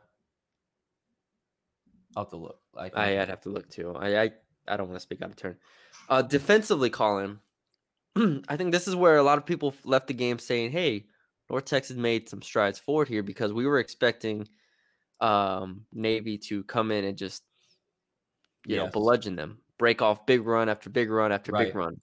I'll 2.16 2.24
have 2.24 2.30
to 2.30 2.36
look. 2.36 2.58
I 2.76 2.90
I, 2.94 3.20
I'd 3.22 3.28
have 3.28 3.40
to 3.42 3.50
look 3.50 3.68
too. 3.70 3.94
I 3.96 4.22
I, 4.22 4.30
I 4.68 4.76
don't 4.76 4.88
want 4.88 4.96
to 4.96 5.00
speak 5.00 5.22
out 5.22 5.30
of 5.30 5.36
turn. 5.36 5.56
Uh, 6.08 6.22
defensively, 6.22 6.90
Colin, 6.90 7.38
I 8.48 8.56
think 8.56 8.72
this 8.72 8.88
is 8.88 8.96
where 8.96 9.16
a 9.16 9.22
lot 9.22 9.38
of 9.38 9.46
people 9.46 9.74
left 9.84 10.08
the 10.08 10.14
game 10.14 10.38
saying, 10.38 10.72
"Hey, 10.72 11.06
North 11.48 11.64
Texas 11.64 11.96
made 11.96 12.28
some 12.28 12.42
strides 12.42 12.78
forward 12.78 13.08
here 13.08 13.22
because 13.22 13.52
we 13.52 13.66
were 13.66 13.78
expecting 13.78 14.48
um, 15.22 15.86
Navy 15.92 16.38
to 16.38 16.64
come 16.64 16.90
in 16.90 17.04
and 17.04 17.16
just 17.18 17.44
you 18.66 18.76
know 18.76 18.86
Yes. 18.86 18.92
bludgeon 18.92 19.36
them, 19.36 19.58
break 19.78 20.02
off 20.02 20.26
big 20.26 20.44
run 20.46 20.68
after 20.68 20.90
big 20.90 21.10
run 21.10 21.32
after 21.32 21.52
Right. 21.52 21.66
big 21.66 21.74
run." 21.74 22.00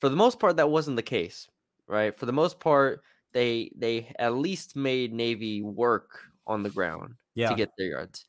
For 0.00 0.08
the 0.08 0.16
most 0.16 0.38
part, 0.38 0.56
that 0.56 0.70
wasn't 0.70 0.96
the 0.96 1.02
case, 1.02 1.48
right? 1.86 2.16
For 2.16 2.26
the 2.26 2.32
most 2.32 2.60
part, 2.60 3.02
they 3.32 3.70
they 3.76 4.12
at 4.18 4.34
least 4.34 4.76
made 4.76 5.12
Navy 5.12 5.62
work 5.62 6.20
on 6.46 6.62
the 6.62 6.70
ground 6.70 7.14
yeah. 7.34 7.48
to 7.50 7.54
get 7.54 7.70
their 7.78 7.88
yards. 7.88 8.26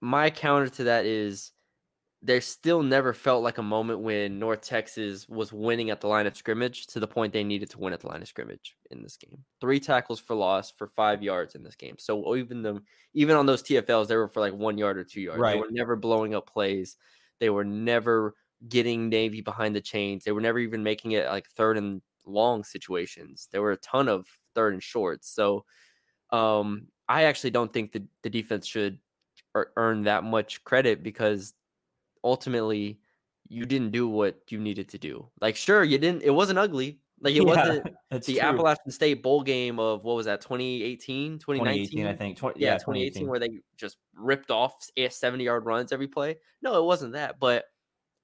My 0.00 0.30
counter 0.30 0.68
to 0.68 0.84
that 0.84 1.06
is 1.06 1.52
there 2.20 2.40
still 2.40 2.82
never 2.82 3.12
felt 3.12 3.44
like 3.44 3.58
a 3.58 3.62
moment 3.62 4.00
when 4.00 4.40
North 4.40 4.62
Texas 4.62 5.28
was 5.28 5.52
winning 5.52 5.90
at 5.90 6.00
the 6.00 6.08
line 6.08 6.26
of 6.26 6.36
scrimmage 6.36 6.88
to 6.88 6.98
the 6.98 7.06
point 7.06 7.32
they 7.32 7.44
needed 7.44 7.70
to 7.70 7.78
win 7.78 7.92
at 7.92 8.00
the 8.00 8.08
line 8.08 8.22
of 8.22 8.28
scrimmage 8.28 8.76
in 8.90 9.02
this 9.02 9.16
game. 9.16 9.38
Three 9.60 9.78
tackles 9.78 10.18
for 10.18 10.34
loss 10.34 10.72
for 10.72 10.88
five 10.88 11.22
yards 11.22 11.54
in 11.54 11.62
this 11.62 11.76
game. 11.76 11.94
So 11.98 12.34
even 12.34 12.62
them, 12.62 12.82
even 13.14 13.36
on 13.36 13.46
those 13.46 13.62
TFLs, 13.62 14.08
they 14.08 14.16
were 14.16 14.26
for 14.26 14.40
like 14.40 14.52
one 14.52 14.76
yard 14.76 14.98
or 14.98 15.04
two 15.04 15.20
yards. 15.20 15.40
They 15.54 15.60
were 15.60 15.70
never 15.70 15.94
blowing 15.94 16.34
up 16.34 16.50
plays. 16.50 16.96
They 17.38 17.50
were 17.50 17.64
never 17.64 18.34
getting 18.68 19.08
Navy 19.08 19.40
behind 19.40 19.76
the 19.76 19.80
chains. 19.80 20.24
They 20.24 20.32
were 20.32 20.40
never 20.40 20.58
even 20.58 20.82
making 20.82 21.12
it 21.12 21.26
like 21.26 21.48
third 21.50 21.78
and 21.78 22.02
long 22.26 22.64
situations. 22.64 23.48
There 23.52 23.62
were 23.62 23.72
a 23.72 23.76
ton 23.76 24.08
of 24.08 24.26
third 24.56 24.72
and 24.72 24.82
shorts. 24.82 25.32
So 25.32 25.64
um, 26.30 26.88
I 27.08 27.24
actually 27.24 27.50
don't 27.50 27.72
think 27.72 27.92
that 27.92 28.02
the 28.24 28.30
defense 28.30 28.66
should 28.66 28.98
earn 29.76 30.02
that 30.02 30.24
much 30.24 30.62
credit 30.64 31.02
because 31.02 31.54
ultimately 32.24 33.00
you 33.48 33.66
didn't 33.66 33.90
do 33.92 34.08
what 34.08 34.40
you 34.50 34.58
needed 34.60 34.88
to 34.90 34.98
do. 34.98 35.30
Like, 35.40 35.56
sure, 35.56 35.84
you 35.84 35.98
didn't, 35.98 36.22
it 36.22 36.30
wasn't 36.30 36.58
ugly. 36.58 37.00
Like, 37.20 37.34
it 37.34 37.42
Yeah, 37.42 37.44
wasn't 37.44 37.86
the 38.26 38.40
true. 38.40 38.40
Appalachian 38.40 38.90
State 38.90 39.22
bowl 39.22 39.42
game 39.42 39.78
of 39.80 40.04
what 40.04 40.16
was 40.16 40.26
that, 40.26 40.40
2018, 40.40 41.38
2019? 41.38 41.88
2018, 41.88 42.06
I 42.06 42.14
think. 42.14 42.38
20, 42.38 42.60
yeah, 42.60 42.72
yeah, 42.72 42.78
2018, 42.78 43.26
2018. 43.26 43.28
where 43.28 43.38
they 43.40 43.60
just 43.76 43.98
ripped 44.14 44.50
off 44.50 44.74
eh, 44.96 45.08
70 45.08 45.44
yard 45.44 45.64
runs 45.64 45.92
every 45.92 46.08
play. 46.08 46.36
No, 46.62 46.78
it 46.78 46.84
wasn't 46.84 47.14
that. 47.14 47.38
But 47.40 47.64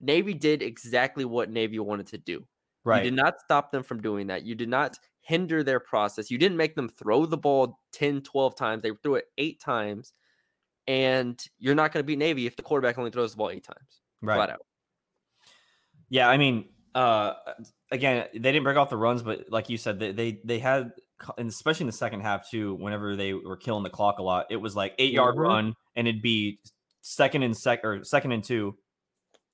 Navy 0.00 0.34
did 0.34 0.62
exactly 0.62 1.24
what 1.24 1.50
Navy 1.50 1.78
wanted 1.78 2.06
to 2.08 2.18
do. 2.18 2.46
Right. 2.84 3.04
You 3.04 3.10
did 3.10 3.14
not 3.14 3.40
stop 3.40 3.70
them 3.72 3.82
from 3.82 4.02
doing 4.02 4.26
that. 4.28 4.44
You 4.44 4.54
did 4.54 4.68
not 4.68 4.98
hinder 5.20 5.62
their 5.62 5.80
process. 5.80 6.30
You 6.30 6.38
didn't 6.38 6.58
make 6.58 6.74
them 6.74 6.88
throw 6.88 7.24
the 7.26 7.38
ball 7.38 7.80
10, 7.92 8.20
12 8.22 8.54
times. 8.56 8.82
They 8.82 8.90
threw 9.02 9.14
it 9.16 9.26
eight 9.38 9.60
times. 9.60 10.12
And 10.86 11.42
you're 11.58 11.74
not 11.74 11.92
going 11.92 12.02
to 12.02 12.06
beat 12.06 12.18
Navy 12.18 12.46
if 12.46 12.56
the 12.56 12.62
quarterback 12.62 12.98
only 12.98 13.10
throws 13.10 13.32
the 13.32 13.38
ball 13.38 13.50
eight 13.50 13.64
times. 13.64 14.00
right. 14.20 14.36
Flat 14.36 14.50
out. 14.50 14.60
Yeah, 16.10 16.28
I 16.28 16.36
mean, 16.36 16.68
uh, 16.94 17.32
again, 17.90 18.26
they 18.32 18.38
didn't 18.52 18.64
break 18.64 18.76
off 18.76 18.90
the 18.90 18.96
runs, 18.96 19.22
but 19.22 19.46
like 19.50 19.68
you 19.70 19.76
said, 19.78 19.98
they 19.98 20.12
they, 20.12 20.40
they 20.44 20.58
had, 20.58 20.92
and 21.38 21.48
especially 21.48 21.84
in 21.84 21.88
the 21.88 21.92
second 21.92 22.20
half 22.20 22.48
too. 22.50 22.74
Whenever 22.74 23.16
they 23.16 23.32
were 23.32 23.56
killing 23.56 23.82
the 23.82 23.90
clock 23.90 24.18
a 24.18 24.22
lot, 24.22 24.46
it 24.50 24.56
was 24.56 24.76
like 24.76 24.94
8 24.98 25.12
yard 25.12 25.36
Mhm. 25.36 25.40
run, 25.40 25.74
and 25.96 26.06
it'd 26.06 26.22
be 26.22 26.60
second 27.00 27.42
and 27.42 27.56
sec 27.56 27.84
or 27.84 28.04
second 28.04 28.32
and 28.32 28.44
two, 28.44 28.76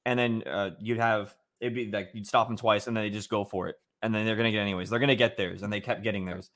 and 0.04 0.18
then 0.18 0.42
uh, 0.46 0.70
you'd 0.80 0.98
have 0.98 1.34
it'd 1.60 1.74
be 1.74 1.90
like 1.90 2.10
you'd 2.14 2.26
stop 2.26 2.48
them 2.48 2.56
twice, 2.56 2.86
and 2.88 2.96
then 2.96 3.04
they 3.04 3.10
just 3.10 3.30
go 3.30 3.44
for 3.44 3.68
it, 3.68 3.76
and 4.02 4.14
then 4.14 4.26
they're 4.26 4.36
gonna 4.36 4.50
get 4.50 4.60
anyways. 4.60 4.90
They're 4.90 4.98
gonna 4.98 5.14
get 5.14 5.36
theirs, 5.36 5.62
and 5.62 5.72
they 5.72 5.80
kept 5.80 6.02
getting 6.02 6.24
theirs. 6.26 6.50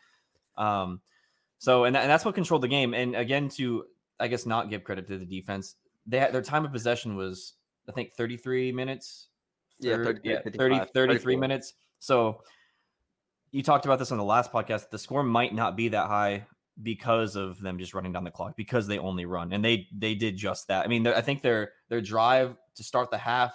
Um, 0.56 1.00
so 1.58 1.84
and, 1.84 1.94
that, 1.94 2.02
and 2.02 2.10
that's 2.10 2.24
what 2.24 2.34
controlled 2.34 2.62
the 2.62 2.68
game. 2.68 2.92
And 2.94 3.14
again, 3.14 3.48
to 3.50 3.84
I 4.20 4.28
guess 4.28 4.46
not 4.46 4.70
give 4.70 4.84
credit 4.84 5.06
to 5.08 5.18
the 5.18 5.24
defense, 5.26 5.76
they 6.06 6.18
had, 6.18 6.32
their 6.32 6.42
time 6.42 6.64
of 6.64 6.72
possession 6.72 7.16
was 7.16 7.54
I 7.88 7.92
think 7.92 8.12
33 8.14 8.72
minutes. 8.72 9.28
Yeah, 9.80 9.96
Thir- 9.96 10.04
33, 10.04 10.30
yeah 10.30 10.38
30, 10.40 10.54
33 10.56 10.86
34. 10.94 11.40
minutes. 11.40 11.74
So 11.98 12.40
you 13.50 13.62
talked 13.62 13.84
about 13.84 13.98
this 13.98 14.12
on 14.12 14.18
the 14.18 14.24
last 14.24 14.52
podcast. 14.52 14.90
The 14.90 14.98
score 14.98 15.22
might 15.22 15.54
not 15.54 15.76
be 15.76 15.88
that 15.88 16.06
high 16.08 16.46
because 16.82 17.36
of 17.36 17.60
them 17.60 17.78
just 17.78 17.94
running 17.94 18.12
down 18.12 18.24
the 18.24 18.30
clock 18.30 18.56
because 18.56 18.86
they 18.88 18.98
only 18.98 19.26
run 19.26 19.52
and 19.52 19.64
they 19.64 19.86
they 19.96 20.14
did 20.14 20.36
just 20.36 20.68
that. 20.68 20.84
I 20.84 20.88
mean, 20.88 21.06
I 21.06 21.20
think 21.20 21.42
their 21.42 21.72
their 21.88 22.00
drive 22.00 22.56
to 22.76 22.82
start 22.82 23.10
the 23.10 23.18
half, 23.18 23.52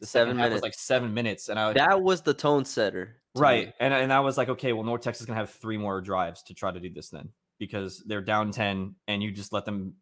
the 0.00 0.06
Seven 0.06 0.36
half 0.36 0.44
was 0.44 0.50
minutes. 0.50 0.62
like 0.62 0.74
seven 0.74 1.12
minutes, 1.12 1.48
and 1.50 1.58
I 1.58 1.72
That 1.74 2.00
was 2.02 2.22
the 2.22 2.32
tone 2.34 2.64
setter. 2.64 3.16
right 3.36 3.66
me. 3.68 3.72
and 3.80 3.92
and 3.92 4.12
I 4.12 4.20
was 4.20 4.38
like, 4.38 4.48
okay, 4.48 4.72
well, 4.72 4.84
North 4.84 5.02
Texas 5.02 5.22
is 5.22 5.26
gonna 5.26 5.38
have 5.38 5.50
three 5.50 5.76
more 5.76 6.00
drives 6.00 6.42
to 6.44 6.54
try 6.54 6.70
to 6.72 6.80
do 6.80 6.88
this 6.90 7.10
then 7.10 7.28
because 7.58 8.02
they're 8.06 8.22
down 8.22 8.52
ten 8.52 8.94
and 9.06 9.22
you 9.22 9.30
just 9.32 9.52
let 9.52 9.64
them 9.66 9.94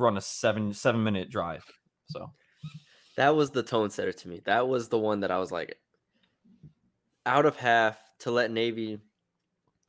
run 0.00 0.16
a 0.16 0.20
seven 0.20 0.72
seven 0.72 1.02
minute 1.02 1.30
drive. 1.30 1.64
So 2.08 2.30
That 3.16 3.34
was 3.34 3.50
the 3.50 3.62
tone 3.62 3.90
setter 3.90 4.12
to 4.12 4.28
me. 4.28 4.40
That 4.46 4.68
was 4.68 4.88
the 4.88 4.98
one 4.98 5.20
that 5.20 5.30
I 5.30 5.38
was 5.38 5.52
like, 5.52 5.76
out 7.26 7.46
of 7.46 7.56
half 7.56 7.98
to 8.20 8.30
let 8.30 8.50
Navy 8.50 9.00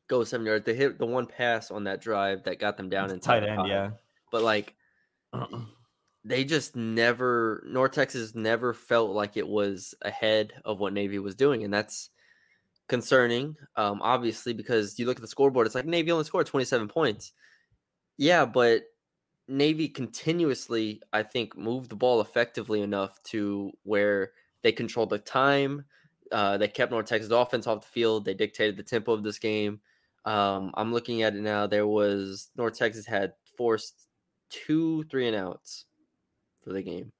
go 0.08 0.24
seven 0.24 0.46
yards. 0.46 0.64
They 0.66 0.74
hit 0.74 0.98
the 0.98 1.06
one 1.06 1.26
pass 1.26 1.70
on 1.70 1.84
that 1.84 2.00
drive 2.00 2.44
that 2.44 2.58
got 2.58 2.76
them 2.76 2.88
down 2.88 3.10
in 3.10 3.20
tight 3.20 3.44
end, 3.44 3.66
yeah. 3.66 3.90
But 4.30 4.42
like, 4.42 4.74
they 6.24 6.44
just 6.44 6.76
never 6.76 7.64
North 7.66 7.92
Texas 7.92 8.34
never 8.34 8.74
felt 8.74 9.10
like 9.10 9.36
it 9.36 9.48
was 9.48 9.94
ahead 10.02 10.52
of 10.64 10.78
what 10.78 10.92
Navy 10.92 11.18
was 11.18 11.34
doing, 11.34 11.64
and 11.64 11.72
that's 11.72 12.10
concerning. 12.88 13.56
Um, 13.76 14.02
obviously, 14.02 14.52
because 14.52 14.98
you 14.98 15.06
look 15.06 15.16
at 15.16 15.22
the 15.22 15.28
scoreboard, 15.28 15.66
it's 15.66 15.74
like 15.74 15.86
Navy 15.86 16.10
only 16.12 16.24
scored 16.24 16.46
27 16.46 16.88
points. 16.88 17.32
Yeah, 18.18 18.44
but 18.44 18.82
Navy 19.50 19.88
continuously, 19.88 21.02
I 21.12 21.22
think, 21.24 21.56
moved 21.56 21.90
the 21.90 21.96
ball 21.96 22.20
effectively 22.20 22.82
enough 22.82 23.20
to 23.24 23.72
where 23.82 24.30
they 24.62 24.72
controlled 24.72 25.10
the 25.10 25.18
time. 25.18 25.84
Uh, 26.30 26.56
they 26.56 26.68
kept 26.68 26.92
North 26.92 27.06
Texas 27.06 27.32
offense 27.32 27.66
off 27.66 27.82
the 27.82 27.88
field. 27.88 28.24
They 28.24 28.34
dictated 28.34 28.76
the 28.76 28.84
tempo 28.84 29.12
of 29.12 29.24
this 29.24 29.38
game. 29.38 29.80
Um, 30.24 30.70
I'm 30.74 30.92
looking 30.92 31.22
at 31.22 31.34
it 31.34 31.40
now. 31.42 31.66
There 31.66 31.86
was 31.86 32.50
North 32.56 32.78
Texas 32.78 33.06
had 33.06 33.32
forced 33.56 34.06
two 34.50 35.02
three 35.04 35.26
and 35.26 35.36
outs 35.36 35.86
for 36.62 36.72
the 36.72 36.82
game. 36.82 37.12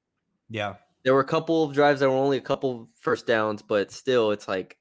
yeah. 0.48 0.74
There 1.02 1.14
were 1.14 1.20
a 1.20 1.24
couple 1.24 1.64
of 1.64 1.72
drives 1.72 2.00
that 2.00 2.10
were 2.10 2.16
only 2.16 2.36
a 2.36 2.42
couple 2.42 2.90
first 2.94 3.26
downs, 3.26 3.62
but 3.62 3.90
still, 3.90 4.32
it's 4.32 4.46
like 4.46 4.76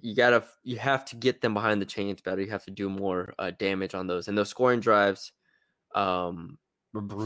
you 0.00 0.14
gotta 0.14 0.44
you 0.62 0.76
have 0.78 1.04
to 1.06 1.16
get 1.16 1.40
them 1.40 1.54
behind 1.54 1.80
the 1.80 1.86
chains 1.86 2.20
better. 2.20 2.42
You 2.42 2.50
have 2.50 2.64
to 2.66 2.70
do 2.70 2.90
more 2.90 3.32
uh, 3.38 3.50
damage 3.58 3.94
on 3.94 4.06
those 4.06 4.28
and 4.28 4.36
those 4.36 4.50
scoring 4.50 4.80
drives. 4.80 5.32
Um, 5.94 6.58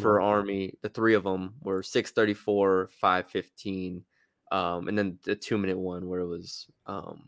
for 0.01 0.21
Army, 0.21 0.75
the 0.83 0.89
three 0.89 1.15
of 1.15 1.25
them 1.25 1.55
were 1.63 1.83
634, 1.83 2.91
515, 3.01 4.05
um, 4.53 4.89
and 4.89 4.97
then 4.97 5.19
the 5.25 5.35
two 5.35 5.59
minute 5.59 5.79
one 5.79 6.09
where 6.09 6.21
it 6.21 6.27
was 6.27 6.67
um, 6.87 7.25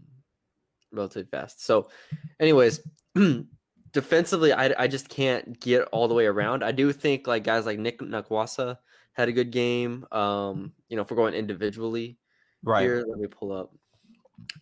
relatively 0.93 1.29
fast. 1.29 1.65
So, 1.65 1.91
anyways, 2.39 2.81
defensively, 3.93 4.53
I, 4.53 4.73
I 4.79 4.87
just 4.87 5.09
can't 5.09 5.59
get 5.59 5.83
all 5.91 6.07
the 6.07 6.15
way 6.15 6.27
around. 6.27 6.63
I 6.63 6.73
do 6.73 6.93
think 6.93 7.27
like 7.27 7.45
guys 7.45 7.67
like 7.67 7.79
Nick 7.79 7.99
Nakwasa 7.99 8.79
had 9.15 9.29
a 9.29 9.33
good 9.33 9.51
game. 9.51 10.07
Um, 10.13 10.73
you 10.89 10.97
know, 10.97 11.03
if 11.03 11.11
we're 11.11 11.17
going 11.17 11.35
individually 11.35 12.19
right. 12.63 12.83
here, 12.83 13.05
let 13.09 13.19
me 13.19 13.27
pull 13.27 13.53
up 13.53 13.75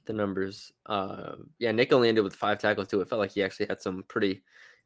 the 0.06 0.12
numbers. 0.12 0.72
Uh, 0.86 1.32
yeah, 1.58 1.72
Nick 1.72 1.92
only 1.92 2.08
ended 2.08 2.24
with 2.24 2.34
five 2.34 2.58
tackles 2.58 2.88
too. 2.88 3.00
It 3.00 3.08
felt 3.08 3.18
like 3.18 3.32
he 3.32 3.42
actually 3.42 3.66
had 3.66 3.82
some 3.82 4.04
pretty 4.08 4.42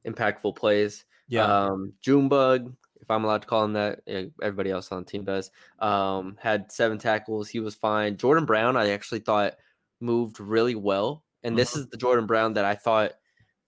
impactful 0.06 0.56
plays. 0.56 1.04
Yeah. 1.30 1.44
Um, 1.44 1.94
Junebug, 2.02 2.74
if 3.00 3.10
I'm 3.10 3.24
allowed 3.24 3.42
to 3.42 3.48
call 3.48 3.64
him 3.64 3.72
that, 3.74 4.00
eh, 4.06 4.26
everybody 4.42 4.70
else 4.70 4.92
on 4.92 5.04
the 5.04 5.10
team 5.10 5.24
does. 5.24 5.50
Um, 5.78 6.36
had 6.40 6.70
seven 6.70 6.98
tackles. 6.98 7.48
He 7.48 7.60
was 7.60 7.74
fine. 7.74 8.18
Jordan 8.18 8.44
Brown, 8.44 8.76
I 8.76 8.90
actually 8.90 9.20
thought 9.20 9.54
moved 10.00 10.40
really 10.40 10.74
well, 10.74 11.24
and 11.42 11.56
this 11.56 11.76
is 11.76 11.86
the 11.88 11.96
Jordan 11.96 12.26
Brown 12.26 12.54
that 12.54 12.64
I 12.64 12.74
thought 12.74 13.12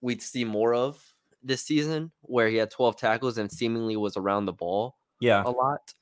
we'd 0.01 0.21
see 0.21 0.43
more 0.43 0.75
of 0.75 1.01
this 1.41 1.63
season, 1.63 2.11
where 2.21 2.49
he 2.49 2.57
had 2.57 2.69
12 2.69 2.97
tackles 2.97 3.37
and 3.37 3.51
seemingly 3.51 3.97
was 3.97 4.17
around 4.17 4.45
the 4.45 4.53
ball 4.53 4.97
yeah. 5.19 5.43
a 5.43 5.49
lot. 5.49 5.93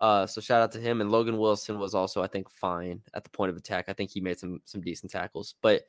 Uh, 0.00 0.26
so 0.26 0.40
shout 0.40 0.60
out 0.60 0.72
to 0.72 0.80
him. 0.80 1.00
And 1.00 1.10
Logan 1.10 1.38
Wilson 1.38 1.78
was 1.78 1.94
also, 1.94 2.22
I 2.22 2.26
think, 2.26 2.50
fine 2.50 3.00
at 3.14 3.24
the 3.24 3.30
point 3.30 3.50
of 3.50 3.56
attack. 3.56 3.86
I 3.88 3.94
think 3.94 4.10
he 4.10 4.20
made 4.20 4.38
some 4.38 4.60
some 4.64 4.82
decent 4.82 5.10
tackles, 5.10 5.54
but 5.62 5.82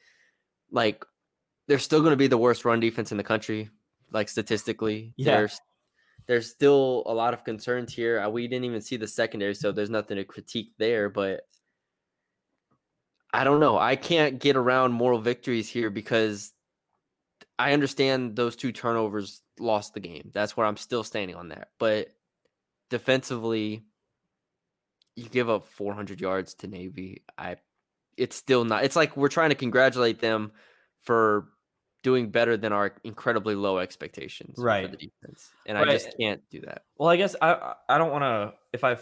like 0.72 1.06
they're 1.68 1.80
still 1.80 2.00
going 2.00 2.12
to 2.12 2.18
be 2.18 2.28
the 2.28 2.38
worst 2.38 2.64
run 2.64 2.80
defense 2.80 3.12
in 3.12 3.18
the 3.18 3.24
country, 3.24 3.70
like 4.12 4.30
statistically. 4.30 5.14
Yeah. 5.18 5.38
There's 5.38 5.60
there's 6.28 6.50
still 6.50 7.04
a 7.06 7.14
lot 7.14 7.34
of 7.34 7.44
concerns 7.44 7.94
here. 7.94 8.20
Uh, 8.20 8.30
we 8.30 8.48
didn't 8.48 8.66
even 8.66 8.82
see 8.82 8.98
the 8.98 9.08
secondary, 9.08 9.56
so 9.56 9.72
there's 9.72 9.90
nothing 9.90 10.18
to 10.18 10.26
critique 10.26 10.74
there. 10.78 11.10
But 11.10 11.42
I 13.34 13.44
don't 13.44 13.60
know. 13.60 13.78
I 13.78 13.96
can't 13.96 14.40
get 14.40 14.56
around 14.56 14.92
moral 14.92 15.20
victories 15.20 15.70
here 15.70 15.90
because 15.90 16.54
I 17.60 17.74
understand 17.74 18.36
those 18.36 18.56
two 18.56 18.72
turnovers 18.72 19.42
lost 19.60 19.94
the 19.94 20.00
game. 20.00 20.32
That's 20.34 20.56
where 20.56 20.66
I'm 20.66 20.78
still 20.78 21.04
standing 21.04 21.36
on 21.36 21.50
that. 21.50 21.70
But 21.80 22.10
defensively, 22.90 23.84
you 25.16 25.30
give 25.30 25.50
up 25.50 25.66
400 25.66 26.22
yards 26.22 26.54
to 26.56 26.68
Navy. 26.68 27.24
I, 27.38 27.56
it's 28.18 28.36
still 28.36 28.66
not. 28.66 28.84
It's 28.84 28.96
like 28.96 29.18
we're 29.18 29.30
trying 29.30 29.50
to 29.50 29.56
congratulate 29.56 30.20
them 30.20 30.52
for 31.04 31.50
doing 32.04 32.30
better 32.30 32.56
than 32.58 32.72
our 32.72 32.94
incredibly 33.04 33.56
low 33.56 33.80
expectations 33.80 34.56
for 34.56 34.64
Right. 34.64 34.90
the 34.90 34.98
defense, 34.98 35.52
and 35.66 35.78
I 35.78 35.86
just 35.86 36.16
can't 36.20 36.42
do 36.50 36.62
that. 36.62 36.84
Well, 36.98 37.10
I 37.10 37.18
guess 37.18 37.36
I 37.42 37.76
I- 37.90 37.98
don't 37.98 38.12
want 38.12 38.24
to 38.24 38.54
if 38.74 38.84
I 38.84 38.98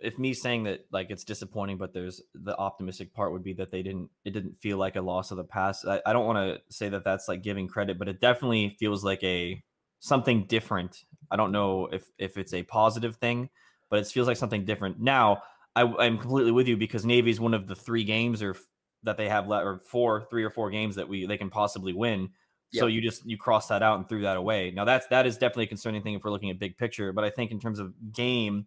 if 0.00 0.18
me 0.18 0.32
saying 0.32 0.64
that 0.64 0.86
like 0.90 1.10
it's 1.10 1.24
disappointing, 1.24 1.76
but 1.78 1.92
there's 1.92 2.22
the 2.34 2.56
optimistic 2.56 3.12
part 3.14 3.32
would 3.32 3.42
be 3.44 3.52
that 3.54 3.70
they 3.70 3.82
didn't 3.82 4.10
it 4.24 4.32
didn't 4.32 4.60
feel 4.60 4.78
like 4.78 4.96
a 4.96 5.00
loss 5.02 5.30
of 5.30 5.36
the 5.36 5.44
past. 5.44 5.86
I, 5.86 6.00
I 6.06 6.12
don't 6.12 6.26
want 6.26 6.38
to 6.38 6.62
say 6.74 6.88
that 6.88 7.04
that's 7.04 7.28
like 7.28 7.42
giving 7.42 7.68
credit, 7.68 7.98
but 7.98 8.08
it 8.08 8.20
definitely 8.20 8.76
feels 8.78 9.04
like 9.04 9.22
a 9.22 9.62
something 10.00 10.46
different. 10.46 11.04
I 11.30 11.36
don't 11.36 11.52
know 11.52 11.86
if 11.86 12.08
if 12.18 12.36
it's 12.36 12.54
a 12.54 12.62
positive 12.62 13.16
thing, 13.16 13.50
but 13.90 13.98
it 14.00 14.06
feels 14.06 14.26
like 14.28 14.36
something 14.36 14.64
different. 14.64 15.00
Now 15.00 15.42
I, 15.76 15.82
I'm 15.82 16.18
completely 16.18 16.52
with 16.52 16.66
you 16.66 16.76
because 16.76 17.04
Navy 17.04 17.30
is 17.30 17.38
one 17.40 17.54
of 17.54 17.66
the 17.66 17.76
three 17.76 18.04
games 18.04 18.42
or 18.42 18.56
that 19.02 19.16
they 19.16 19.28
have 19.28 19.48
left 19.48 19.64
or 19.64 19.78
four 19.78 20.26
three 20.30 20.44
or 20.44 20.50
four 20.50 20.70
games 20.70 20.96
that 20.96 21.08
we 21.08 21.26
they 21.26 21.38
can 21.38 21.50
possibly 21.50 21.92
win. 21.92 22.30
So 22.70 22.86
you 22.86 23.00
just 23.00 23.24
you 23.24 23.38
cross 23.38 23.68
that 23.68 23.82
out 23.82 23.98
and 23.98 24.06
threw 24.06 24.22
that 24.22 24.36
away. 24.36 24.70
Now 24.70 24.84
that's 24.84 25.06
that 25.06 25.26
is 25.26 25.38
definitely 25.38 25.64
a 25.64 25.68
concerning 25.68 26.02
thing 26.02 26.14
if 26.14 26.24
we're 26.24 26.30
looking 26.30 26.50
at 26.50 26.58
big 26.58 26.76
picture. 26.76 27.12
But 27.12 27.24
I 27.24 27.30
think 27.30 27.50
in 27.50 27.58
terms 27.58 27.78
of 27.78 27.94
game, 28.12 28.66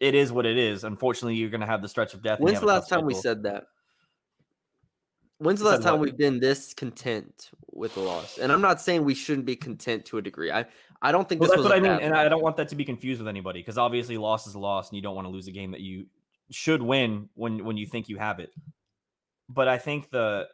it 0.00 0.14
is 0.14 0.32
what 0.32 0.46
it 0.46 0.56
is. 0.56 0.82
Unfortunately, 0.82 1.34
you're 1.34 1.50
going 1.50 1.60
to 1.60 1.66
have 1.66 1.82
the 1.82 1.88
stretch 1.88 2.14
of 2.14 2.22
death. 2.22 2.40
When's 2.40 2.60
the 2.60 2.66
last 2.66 2.88
time 2.88 3.04
we 3.04 3.14
said 3.14 3.42
that? 3.42 3.64
When's 5.38 5.60
the 5.60 5.66
last 5.66 5.82
time 5.82 6.00
we've 6.00 6.16
been 6.16 6.40
this 6.40 6.72
content 6.72 7.50
with 7.70 7.94
the 7.94 8.00
loss? 8.00 8.38
And 8.38 8.50
I'm 8.50 8.62
not 8.62 8.80
saying 8.80 9.04
we 9.04 9.14
shouldn't 9.14 9.44
be 9.44 9.56
content 9.56 10.06
to 10.06 10.16
a 10.16 10.22
degree. 10.22 10.50
I 10.50 10.64
I 11.02 11.12
don't 11.12 11.28
think 11.28 11.42
Well, 11.42 11.50
that's 11.50 11.62
what 11.62 11.72
I 11.72 11.80
mean, 11.80 11.92
and. 11.92 12.14
I 12.14 12.28
don't 12.28 12.42
want 12.42 12.56
that 12.56 12.68
to 12.68 12.76
be 12.76 12.84
confused 12.84 13.20
with 13.20 13.28
anybody 13.28 13.60
because 13.60 13.76
obviously 13.76 14.16
loss 14.16 14.46
is 14.46 14.54
a 14.54 14.58
loss, 14.58 14.88
and 14.88 14.96
you 14.96 15.02
don't 15.02 15.14
want 15.14 15.26
to 15.26 15.30
lose 15.30 15.46
a 15.48 15.52
game 15.52 15.72
that 15.72 15.80
you 15.80 16.06
should 16.50 16.80
win 16.80 17.28
when 17.34 17.64
when 17.64 17.76
you 17.76 17.86
think 17.86 18.08
you 18.08 18.16
have 18.16 18.38
it. 18.38 18.50
But 19.48 19.68
I 19.68 19.78
think 19.78 20.10
the 20.10 20.48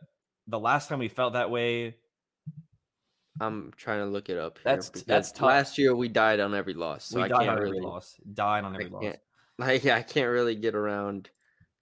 the 0.48 0.58
last 0.58 0.88
time 0.88 0.98
we 0.98 1.08
felt 1.08 1.32
that 1.34 1.50
way, 1.50 1.96
I'm 3.40 3.72
trying 3.76 4.00
to 4.00 4.06
look 4.06 4.28
it 4.28 4.38
up. 4.38 4.58
That's- 4.64 4.90
that's 5.06 5.32
tough. 5.32 5.46
Last 5.46 5.78
year 5.78 5.94
we 5.96 6.08
died 6.08 6.40
on 6.40 6.54
every 6.54 6.74
loss, 6.74 7.06
so 7.06 7.16
we 7.18 7.24
I 7.24 7.28
died 7.28 7.38
can't 7.38 7.50
on 7.50 7.56
every 7.56 7.70
really 7.70 7.80
loss, 7.84 8.16
died 8.34 8.64
on 8.64 8.74
every 8.74 8.88
loss. 8.88 9.04
like 9.58 9.86
I 9.86 10.02
can't 10.02 10.30
really 10.30 10.54
get 10.56 10.74
around 10.74 11.30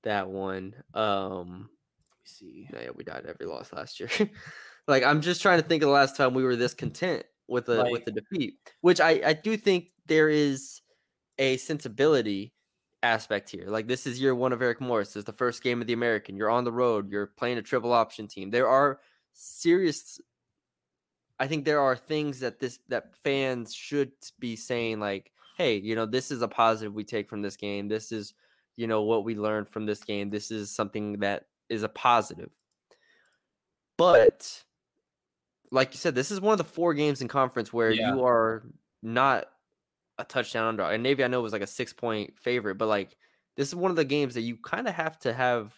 that 0.02 0.28
one. 0.28 0.74
Um, 0.94 1.68
Let 1.70 2.18
me 2.20 2.24
see. 2.24 2.68
no, 2.72 2.80
yeah, 2.80 2.90
we 2.94 3.04
died 3.04 3.26
every 3.26 3.46
loss 3.46 3.72
last 3.72 3.98
year. 4.00 4.10
like 4.88 5.02
I'm 5.02 5.20
just 5.20 5.42
trying 5.42 5.60
to 5.60 5.66
think 5.66 5.82
of 5.82 5.88
the 5.88 5.92
last 5.92 6.16
time 6.16 6.34
we 6.34 6.44
were 6.44 6.56
this 6.56 6.74
content 6.74 7.24
with 7.48 7.68
a 7.68 7.82
Like- 7.82 7.92
with 7.92 8.04
the 8.04 8.12
defeat, 8.12 8.54
which 8.80 9.00
I 9.00 9.20
I 9.24 9.32
do 9.32 9.56
think 9.56 9.88
there 10.06 10.28
is 10.28 10.80
a 11.38 11.56
sensibility 11.56 12.52
aspect 13.02 13.50
here. 13.50 13.66
Like 13.68 13.86
this 13.86 14.06
is 14.06 14.20
year 14.20 14.34
one 14.34 14.52
of 14.52 14.62
Eric 14.62 14.80
Morris. 14.80 15.08
This 15.08 15.16
is 15.16 15.24
the 15.24 15.32
first 15.32 15.62
game 15.62 15.80
of 15.80 15.86
the 15.86 15.92
American. 15.92 16.36
You're 16.36 16.50
on 16.50 16.64
the 16.64 16.72
road. 16.72 17.10
You're 17.10 17.26
playing 17.26 17.58
a 17.58 17.62
triple 17.62 17.92
option 17.92 18.26
team. 18.28 18.50
There 18.50 18.68
are 18.68 19.00
serious. 19.32 20.20
I 21.38 21.46
think 21.46 21.64
there 21.64 21.80
are 21.80 21.96
things 21.96 22.40
that 22.40 22.60
this 22.60 22.78
that 22.88 23.14
fans 23.24 23.74
should 23.74 24.12
be 24.38 24.56
saying 24.56 25.00
like, 25.00 25.32
hey, 25.56 25.76
you 25.76 25.94
know, 25.94 26.06
this 26.06 26.30
is 26.30 26.42
a 26.42 26.48
positive 26.48 26.92
we 26.94 27.04
take 27.04 27.28
from 27.28 27.40
this 27.42 27.56
game. 27.56 27.88
This 27.88 28.12
is, 28.12 28.34
you 28.76 28.86
know, 28.86 29.02
what 29.02 29.24
we 29.24 29.34
learned 29.34 29.68
from 29.68 29.86
this 29.86 30.02
game. 30.04 30.28
This 30.30 30.50
is 30.50 30.70
something 30.70 31.20
that 31.20 31.46
is 31.68 31.82
a 31.82 31.88
positive. 31.88 32.50
But 33.96 34.62
like 35.70 35.92
you 35.92 35.98
said, 35.98 36.14
this 36.14 36.30
is 36.30 36.40
one 36.40 36.52
of 36.52 36.58
the 36.58 36.64
four 36.64 36.94
games 36.94 37.22
in 37.22 37.28
conference 37.28 37.72
where 37.72 37.90
Yeah. 37.90 38.14
you 38.14 38.24
are 38.24 38.64
not 39.02 39.46
a 40.20 40.24
touchdown 40.24 40.66
underdog. 40.66 40.94
And 40.94 41.02
Navy, 41.02 41.24
I 41.24 41.28
know 41.28 41.40
was 41.40 41.52
like 41.52 41.62
a 41.62 41.66
six 41.66 41.92
point 41.92 42.38
favorite, 42.38 42.76
but 42.76 42.88
like 42.88 43.16
this 43.56 43.68
is 43.68 43.74
one 43.74 43.90
of 43.90 43.96
the 43.96 44.04
games 44.04 44.34
that 44.34 44.42
you 44.42 44.56
kind 44.56 44.88
of 44.88 44.94
have 44.94 45.18
to 45.20 45.32
have 45.32 45.74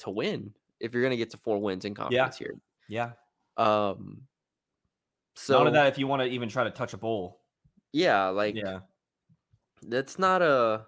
to 0.00 0.10
win 0.10 0.52
if 0.80 0.92
you're 0.92 1.02
gonna 1.02 1.16
get 1.16 1.30
to 1.30 1.36
four 1.36 1.60
wins 1.60 1.84
in 1.84 1.94
conference 1.94 2.36
here. 2.36 2.54
Yeah. 2.88 3.12
Um 3.56 4.22
So 5.36 5.54
so 5.54 5.58
None 5.58 5.68
of 5.68 5.72
that 5.74 5.86
if 5.88 5.98
you 5.98 6.06
want 6.06 6.22
to 6.22 6.28
even 6.28 6.48
try 6.48 6.64
to 6.64 6.70
touch 6.70 6.92
a 6.94 6.96
bowl. 6.98 7.40
yeah, 7.92 8.28
like 8.28 8.56
yeah. 8.56 8.80
that's 9.86 10.18
not 10.18 10.42
a 10.42 10.86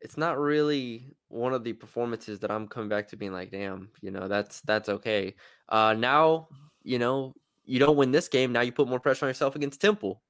it's 0.00 0.16
not 0.16 0.38
really 0.38 1.14
one 1.28 1.54
of 1.54 1.64
the 1.64 1.72
performances 1.72 2.38
that 2.40 2.50
I'm 2.50 2.68
coming 2.68 2.88
back 2.88 3.08
to 3.08 3.16
being 3.16 3.32
like, 3.32 3.50
damn, 3.50 3.90
you 4.02 4.10
know, 4.10 4.28
that's 4.28 4.60
that's 4.62 4.88
okay. 4.88 5.34
Uh 5.68 5.94
now, 5.94 6.48
you 6.82 6.98
know, 6.98 7.34
you 7.64 7.78
don't 7.78 7.96
win 7.96 8.12
this 8.12 8.28
game, 8.28 8.52
now 8.52 8.60
you 8.60 8.72
put 8.72 8.88
more 8.88 9.00
pressure 9.00 9.24
on 9.26 9.30
yourself 9.30 9.56
against 9.56 9.80
Temple. 9.80 10.22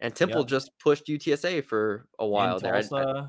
And 0.00 0.14
Temple 0.14 0.40
Yep. 0.42 0.48
just 0.48 0.78
pushed 0.78 1.06
UTSA 1.08 1.64
for 1.64 2.08
a 2.18 2.26
while 2.26 2.54
And 2.56 2.62
there. 2.64 2.74
I- 2.76 2.80
I- 3.22 3.28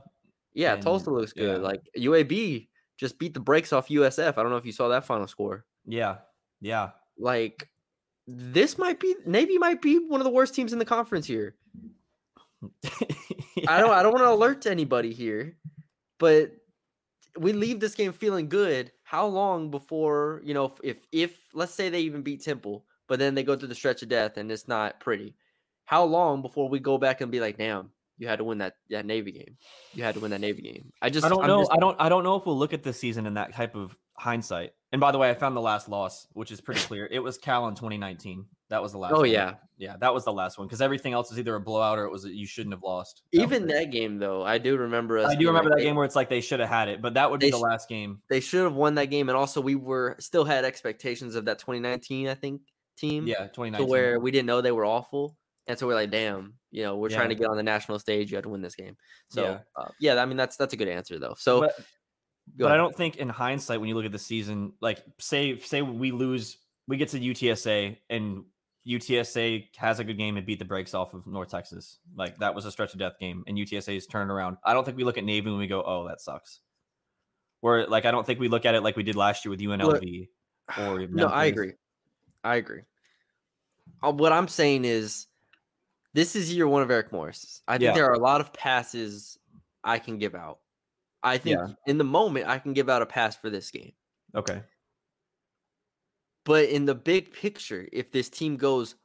yeah, 0.54 0.74
and- 0.76 0.84
Tulsa 0.84 1.10
looks 1.10 1.34
good. 1.34 1.58
yeah. 1.58 1.64
Like 1.64 1.82
UAB 1.98 2.70
just 2.98 3.18
beat 3.18 3.34
the 3.34 3.40
brakes 3.40 3.74
off 3.74 3.88
USF. 3.90 4.38
I 4.38 4.44
don't 4.44 4.52
know 4.52 4.58
if 4.58 4.66
you 4.66 4.72
saw 4.72 4.88
that 4.90 5.06
final 5.06 5.28
score. 5.28 5.66
yeah. 5.86 6.18
Yeah. 6.62 6.92
Like 7.18 7.70
this 8.28 8.78
might 8.78 9.00
be 9.00 9.16
Navy 9.26 9.58
might 9.58 9.82
be 9.82 9.98
one 9.98 10.20
of 10.22 10.26
the 10.26 10.30
worst 10.32 10.54
teams 10.54 10.72
in 10.74 10.80
the 10.80 10.86
conference 10.86 11.26
here. 11.26 11.56
I 13.68 13.80
don't 13.80 13.92
I 13.92 14.04
don't 14.04 14.12
want 14.14 14.24
to 14.26 14.30
alert 14.30 14.62
to 14.64 14.72
anybody 14.72 15.14
here, 15.14 15.58
but 16.20 16.52
we 17.38 17.54
leave 17.54 17.80
this 17.80 17.96
game 17.96 18.12
feeling 18.14 18.50
good. 18.50 18.92
How 19.04 19.26
long 19.26 19.72
before, 19.72 20.42
you 20.44 20.54
know, 20.54 20.66
if 20.66 20.74
if, 20.84 20.98
if 21.12 21.38
let's 21.54 21.74
say 21.74 21.90
they 21.90 22.02
even 22.02 22.22
beat 22.22 22.44
Temple, 22.44 22.86
but 23.08 23.20
then 23.20 23.34
they 23.36 23.44
go 23.44 23.56
through 23.56 23.70
the 23.70 23.76
stretch 23.76 24.04
of 24.04 24.10
death 24.10 24.38
and 24.38 24.52
it's 24.52 24.68
not 24.68 25.00
pretty. 25.00 25.36
How 25.90 26.04
long 26.04 26.44
before 26.44 26.70
we 26.70 26.78
go 26.80 27.00
back 27.00 27.22
and 27.22 27.32
be 27.32 27.40
like, 27.40 27.58
damn, 27.58 27.90
you 28.20 28.28
had 28.28 28.38
to 28.38 28.44
win 28.44 28.60
that 28.60 28.74
that 28.92 29.08
Navy 29.08 29.32
game. 29.32 29.58
You 29.96 30.04
had 30.04 30.14
to 30.14 30.22
win 30.22 30.30
that 30.30 30.40
Navy 30.40 30.62
game. 30.62 30.94
I 31.02 31.10
just 31.10 31.26
I 31.26 31.30
don't 31.30 31.42
I'm 31.42 31.48
know. 31.48 31.62
just- 31.62 31.72
I 31.74 31.78
don't. 31.78 31.96
I 32.00 32.10
don't 32.10 32.24
know 32.24 32.36
if 32.36 32.46
we'll 32.46 32.58
look 32.60 32.74
at 32.74 32.84
this 32.84 33.00
season 33.00 33.26
in 33.26 33.34
that 33.34 33.56
type 33.56 33.76
of 33.76 33.98
hindsight. 34.16 34.74
And 34.92 35.00
by 35.02 35.12
the 35.12 35.18
way, 35.18 35.32
I 35.32 35.34
found 35.34 35.56
the 35.56 35.62
last 35.62 35.90
loss, 35.90 36.28
which 36.34 36.52
is 36.52 36.62
pretty 36.62 36.82
clear. 36.82 37.08
It 37.10 37.20
was 37.20 37.38
Cal 37.40 37.68
in 37.70 37.74
2019. 37.76 38.46
That 38.70 38.84
was 38.84 38.92
the 38.92 39.00
last. 39.00 39.14
Oh 39.14 39.22
one. 39.22 39.32
yeah. 39.32 39.56
yeah, 39.80 39.96
that 40.00 40.14
was 40.14 40.26
the 40.26 40.32
last 40.34 40.60
one 40.60 40.68
because 40.68 40.80
everything 40.82 41.14
else 41.14 41.32
is 41.32 41.40
either 41.40 41.56
a 41.56 41.60
blowout 41.60 41.98
or 41.98 42.04
it 42.06 42.12
was 42.12 42.26
a, 42.26 42.30
you 42.32 42.46
shouldn't 42.46 42.74
have 42.76 42.84
lost. 42.84 43.24
That 43.34 43.42
Even 43.42 43.64
it. 43.64 43.74
that 43.74 43.92
game 43.92 44.20
though, 44.20 44.44
I 44.44 44.60
do 44.60 44.78
remember 44.78 45.18
us 45.18 45.32
I 45.32 45.36
do 45.36 45.48
remember 45.48 45.70
like, 45.72 45.78
that 45.78 45.82
"Hey, 45.82 45.90
game 45.90 45.96
where 45.96 46.06
it's 46.06 46.16
like 46.16 46.30
they 46.30 46.42
should 46.42 46.60
have 46.60 46.70
had 46.70 46.88
it, 46.88 47.02
but 47.02 47.16
that 47.16 47.32
would 47.32 47.40
be 47.40 47.50
the 47.50 47.58
sh- 47.58 47.62
last 47.62 47.90
game. 47.90 48.20
They 48.30 48.42
should 48.42 48.64
have 48.64 48.76
won 48.76 48.94
that 48.96 49.06
game, 49.08 49.28
and 49.30 49.36
also 49.38 49.60
we 49.62 49.74
were 49.76 50.16
still 50.20 50.44
had 50.46 50.66
expectations 50.66 51.34
of 51.36 51.46
that 51.46 51.58
2019, 51.60 52.28
I 52.28 52.36
think, 52.36 52.62
team. 52.98 53.26
Yeah, 53.26 53.48
2019. 53.48 53.48
to 53.48 53.54
2019. 53.86 53.90
where 53.90 54.20
we 54.20 54.30
didn't 54.32 54.46
know 54.48 54.62
they 54.62 54.72
were 54.72 54.86
awful, 54.86 55.36
and 55.70 55.78
so 55.78 55.88
we're 55.88 55.94
like, 55.94 56.10
damn, 56.10 56.56
you 56.72 56.84
know, 56.84 56.98
we're 56.98 57.10
trying 57.10 57.30
to 57.30 57.36
get 57.36 57.48
on 57.48 57.56
the 57.56 57.64
national 57.64 58.00
stage. 58.00 58.32
You 58.32 58.38
had 58.38 58.44
to 58.44 58.50
win 58.50 58.62
this 58.62 58.76
game. 58.76 58.98
So 59.30 59.44
Yeah. 59.44 59.50
yeah, 59.52 59.60
uh, 59.78 59.90
yeah 60.00 60.22
I 60.22 60.26
mean 60.26 60.36
that's 60.36 60.58
that's 60.58 60.74
a 60.74 60.78
good 60.78 60.90
answer 60.90 61.20
though. 61.20 61.36
So 61.38 61.62
but, 61.62 61.80
but 62.58 62.72
I 62.72 62.78
don't 62.78 62.96
think 62.96 63.18
in 63.18 63.30
hindsight, 63.30 63.80
when 63.80 63.88
you 63.88 63.96
look 63.96 64.06
at 64.06 64.12
the 64.12 64.20
season, 64.20 64.74
like 64.82 65.04
say 65.20 65.58
say 65.58 65.84
we 65.84 66.12
lose, 66.12 66.58
we 66.88 66.98
get 66.98 67.10
to 67.10 67.20
UTSA 67.20 67.98
and 68.10 68.44
UTSA 68.88 69.68
has 69.78 70.00
a 70.00 70.04
good 70.04 70.18
game 70.18 70.38
and 70.38 70.46
beat 70.46 70.58
the 70.58 70.66
brakes 70.66 70.96
off 70.96 71.14
of 71.14 71.28
North 71.28 71.50
Texas. 71.52 72.00
Like 72.16 72.40
that 72.40 72.56
was 72.56 72.66
a 72.66 72.72
stretch 72.72 72.94
of 72.94 73.00
death 73.00 73.20
game, 73.20 73.44
and 73.46 73.56
UTSA's 73.56 74.08
turned 74.08 74.32
around. 74.32 74.58
I 74.66 74.74
don't 74.74 74.84
think 74.84 74.98
we 74.98 75.04
look 75.04 75.20
at 75.20 75.24
Navy 75.24 75.52
when 75.52 75.60
we 75.60 75.68
go, 75.68 75.84
"Oh, 75.84 76.08
that 76.08 76.22
sucks." 76.22 76.62
Where 77.62 77.86
like 77.86 78.06
I 78.06 78.12
don't 78.12 78.26
think 78.26 78.40
we 78.40 78.48
look 78.48 78.66
at 78.66 78.74
it 78.74 78.82
like 78.82 78.96
we 78.96 79.04
did 79.04 79.16
last 79.16 79.46
year 79.46 79.52
with 79.52 79.60
UNLV. 79.60 80.30
or 80.80 81.08
no, 81.12 81.28
I 81.28 81.46
agree. 81.46 81.74
I 82.44 82.56
agree. 82.56 82.82
Uh, 84.02 84.14
what 84.14 84.32
I'm 84.32 84.48
saying 84.48 84.86
is, 84.86 85.28
this 86.14 86.36
is 86.36 86.54
year 86.56 86.68
one 86.68 86.82
of 86.82 86.92
Eric 86.92 87.12
Morris. 87.12 87.62
I 87.68 87.74
think 87.74 87.84
Yeah. 87.90 87.94
there 87.94 88.06
are 88.10 88.14
a 88.14 88.20
lot 88.20 88.42
of 88.42 88.52
passes 88.54 89.38
I 89.84 90.00
can 90.00 90.18
give 90.18 90.36
out. 90.36 90.60
I 91.24 91.38
think 91.38 91.60
Yeah. 91.60 91.74
in 91.88 91.98
the 91.98 92.04
moment 92.04 92.48
I 92.48 92.60
can 92.60 92.74
give 92.74 92.90
out 92.90 93.02
a 93.02 93.06
pass 93.06 93.36
for 93.36 93.50
this 93.50 93.70
game. 93.72 93.94
Okay. 94.36 94.64
But 96.46 96.70
in 96.70 96.86
the 96.86 96.96
big 96.96 97.34
picture, 97.34 97.88
if 97.92 98.12
this 98.12 98.30
team 98.30 98.58
goes 98.58 98.96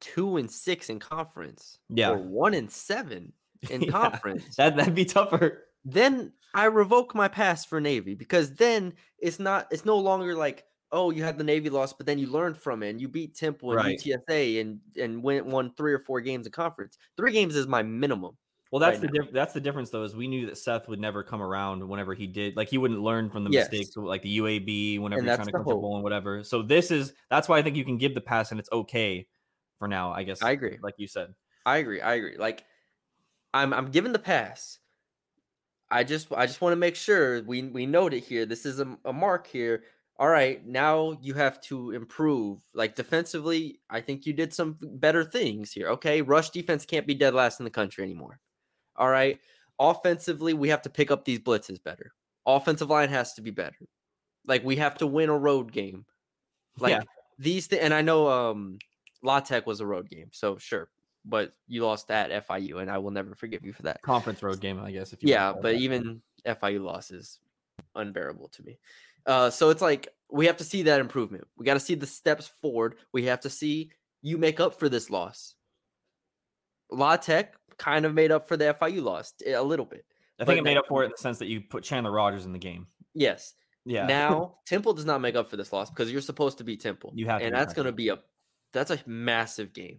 two 0.00 0.36
and 0.36 0.50
six 0.50 0.90
in 0.90 0.98
conference, 1.00 1.78
Yeah. 1.88 2.10
or 2.10 2.18
one 2.18 2.54
and 2.54 2.70
seven 2.70 3.32
in 3.70 3.82
Yeah, 3.82 3.90
conference, 3.90 4.56
That 4.56 4.76
that'd 4.76 4.94
be 4.94 5.04
tougher. 5.04 5.66
then 5.84 6.32
I 6.54 6.64
revoke 6.66 7.14
my 7.14 7.28
pass 7.28 7.64
for 7.64 7.80
Navy 7.80 8.14
because 8.14 8.54
then 8.54 8.94
it's 9.18 9.38
not 9.38 9.66
it's 9.70 9.84
no 9.84 9.98
longer 9.98 10.34
like 10.34 10.64
oh 10.92 11.10
you 11.10 11.22
had 11.22 11.38
the 11.38 11.44
Navy 11.44 11.70
loss 11.70 11.92
but 11.92 12.06
then 12.06 12.18
you 12.18 12.26
learned 12.28 12.56
from 12.56 12.82
it 12.82 12.90
and 12.90 13.00
you 13.00 13.08
beat 13.08 13.34
Temple 13.36 13.72
and 13.72 13.82
Right. 13.82 13.84
UTSA 13.84 14.60
and 14.60 14.80
and 14.96 15.22
went 15.22 15.46
won 15.46 15.74
three 15.74 15.92
or 15.92 15.98
four 16.00 16.20
games 16.20 16.46
in 16.46 16.52
conference. 16.52 16.98
Three 17.16 17.32
games 17.32 17.56
is 17.56 17.66
my 17.66 17.82
minimum. 17.82 18.36
Well, 18.70 18.80
that's 18.80 18.98
right 18.98 19.00
the 19.00 19.08
diff- 19.08 19.32
that's 19.32 19.54
the 19.54 19.60
difference 19.60 19.88
though. 19.90 20.02
Is 20.04 20.14
we 20.14 20.28
knew 20.28 20.46
that 20.46 20.58
Seth 20.58 20.88
would 20.88 21.00
never 21.00 21.22
come 21.22 21.40
around 21.40 21.86
whenever 21.88 22.12
he 22.14 22.26
did. 22.26 22.54
Like 22.56 22.68
he 22.68 22.76
wouldn't 22.76 23.00
learn 23.00 23.30
from 23.30 23.44
the 23.44 23.50
Yes. 23.50 23.68
mistakes, 23.70 23.96
like 23.96 24.20
the 24.22 24.28
UAB 24.36 24.98
whenever 24.98 25.20
And 25.20 25.24
you're 25.24 25.32
trying 25.32 25.46
to 25.46 25.54
come 25.54 25.66
to 25.68 25.74
bowl 25.74 25.94
and 25.96 26.02
whatever. 26.02 26.44
So 26.44 26.62
this 26.62 26.90
is 26.90 27.14
that's 27.30 27.48
why 27.48 27.58
I 27.58 27.62
think 27.62 27.76
you 27.76 27.84
can 27.84 27.96
give 27.96 28.14
the 28.14 28.20
pass 28.20 28.50
and 28.50 28.60
it's 28.60 28.70
okay 28.70 29.26
for 29.78 29.88
now. 29.88 30.12
I 30.12 30.22
guess 30.24 30.40
I 30.42 30.50
agree. 30.52 30.78
like 30.82 30.94
you 30.98 31.06
said. 31.08 31.34
I 31.66 31.78
agree. 31.78 32.00
I 32.02 32.14
agree. 32.14 32.36
Like 32.36 32.66
I'm 33.54 33.72
I'm 33.74 33.90
giving 33.90 34.12
the 34.12 34.18
pass. 34.20 34.78
I 35.90 36.04
just 36.04 36.30
I 36.32 36.46
just 36.46 36.60
want 36.60 36.72
to 36.72 36.76
make 36.76 36.96
sure 36.96 37.42
we 37.42 37.62
we 37.62 37.86
note 37.86 38.12
it 38.12 38.20
here. 38.24 38.44
This 38.44 38.66
is 38.66 38.78
a, 38.80 38.98
a 39.04 39.12
mark 39.12 39.46
here. 39.46 39.84
All 40.20 40.28
right, 40.28 40.66
now 40.66 41.16
you 41.22 41.34
have 41.34 41.60
to 41.62 41.92
improve. 41.92 42.60
Like 42.74 42.96
defensively, 42.96 43.80
I 43.88 44.00
think 44.00 44.26
you 44.26 44.32
did 44.32 44.52
some 44.52 44.76
better 44.80 45.22
things 45.24 45.70
here. 45.70 45.88
Okay, 45.90 46.22
rush 46.22 46.50
defense 46.50 46.84
can't 46.84 47.06
be 47.06 47.14
dead 47.14 47.34
last 47.34 47.60
in 47.60 47.64
the 47.64 47.70
country 47.70 48.02
anymore. 48.02 48.40
All 48.96 49.08
right, 49.08 49.38
offensively, 49.78 50.54
we 50.54 50.68
have 50.70 50.82
to 50.82 50.90
pick 50.90 51.12
up 51.12 51.24
these 51.24 51.38
blitzes 51.38 51.82
better. 51.82 52.12
Offensive 52.46 52.90
line 52.90 53.10
has 53.10 53.34
to 53.34 53.42
be 53.42 53.50
better. 53.52 53.76
Like 54.44 54.64
we 54.64 54.74
have 54.76 54.96
to 54.98 55.06
win 55.06 55.28
a 55.28 55.38
road 55.38 55.70
game. 55.72 56.04
Like 56.78 56.92
Yeah. 56.92 57.02
these, 57.38 57.68
th- 57.68 57.80
and 57.82 57.94
I 57.94 58.02
know 58.02 58.28
um 58.28 58.78
La 59.22 59.38
Tech 59.40 59.66
was 59.66 59.80
a 59.80 59.86
road 59.86 60.08
game, 60.08 60.30
so 60.32 60.58
sure, 60.58 60.88
but 61.24 61.52
you 61.68 61.84
lost 61.84 62.10
at 62.10 62.30
FIU, 62.48 62.80
and 62.80 62.90
I 62.90 62.98
will 62.98 63.10
never 63.12 63.36
forgive 63.36 63.64
you 63.64 63.72
for 63.72 63.82
that. 63.82 64.02
Conference 64.02 64.42
road 64.42 64.60
game, 64.60 64.80
I 64.80 64.90
guess. 64.90 65.12
If 65.12 65.22
you 65.22 65.28
Yeah, 65.28 65.52
but 65.52 65.62
that. 65.62 65.74
even 65.74 66.22
FIU 66.44 66.82
loss 66.82 67.12
is 67.12 67.38
unbearable 67.94 68.48
to 68.48 68.62
me. 68.64 68.78
Uh, 69.28 69.50
so 69.50 69.68
it's 69.70 69.82
like 69.82 70.08
we 70.30 70.46
have 70.46 70.56
to 70.56 70.64
see 70.64 70.82
that 70.82 71.00
improvement. 71.00 71.46
We 71.56 71.64
got 71.64 71.74
to 71.74 71.80
see 71.80 71.94
the 71.94 72.06
steps 72.06 72.48
forward. 72.60 72.96
We 73.12 73.26
have 73.26 73.40
to 73.40 73.50
see 73.50 73.92
you 74.22 74.38
make 74.38 74.58
up 74.58 74.78
for 74.78 74.88
this 74.88 75.10
loss. 75.10 75.54
La 76.90 77.16
Tech 77.16 77.54
kind 77.76 78.04
of 78.06 78.14
made 78.14 78.32
up 78.32 78.48
for 78.48 78.56
the 78.56 78.74
FIU 78.80 79.02
loss 79.02 79.34
a 79.46 79.62
little 79.62 79.84
bit. 79.84 80.04
I 80.40 80.44
but 80.44 80.46
think 80.48 80.58
it 80.60 80.64
made 80.64 80.74
now- 80.74 80.80
up 80.80 80.86
for 80.88 81.02
it 81.02 81.06
in 81.06 81.12
the 81.12 81.18
sense 81.18 81.38
that 81.38 81.46
you 81.46 81.60
put 81.60 81.84
Chandler 81.84 82.10
Rogers 82.10 82.46
in 82.46 82.52
the 82.52 82.58
game. 82.58 82.86
Yes. 83.14 83.54
Yeah. 83.84 84.06
Now 84.06 84.56
Temple 84.66 84.94
does 84.94 85.04
not 85.04 85.20
make 85.20 85.34
up 85.34 85.48
for 85.48 85.56
this 85.56 85.72
loss 85.72 85.90
because 85.90 86.10
you're 86.10 86.20
supposed 86.20 86.58
to 86.58 86.64
beat 86.64 86.80
Temple. 86.80 87.12
You 87.14 87.26
have 87.26 87.40
to 87.40 87.46
and 87.46 87.54
that's 87.54 87.74
going 87.74 87.86
to 87.86 87.92
be 87.92 88.08
a 88.08 88.18
that's 88.72 88.90
a 88.90 88.98
massive 89.06 89.72
game. 89.72 89.98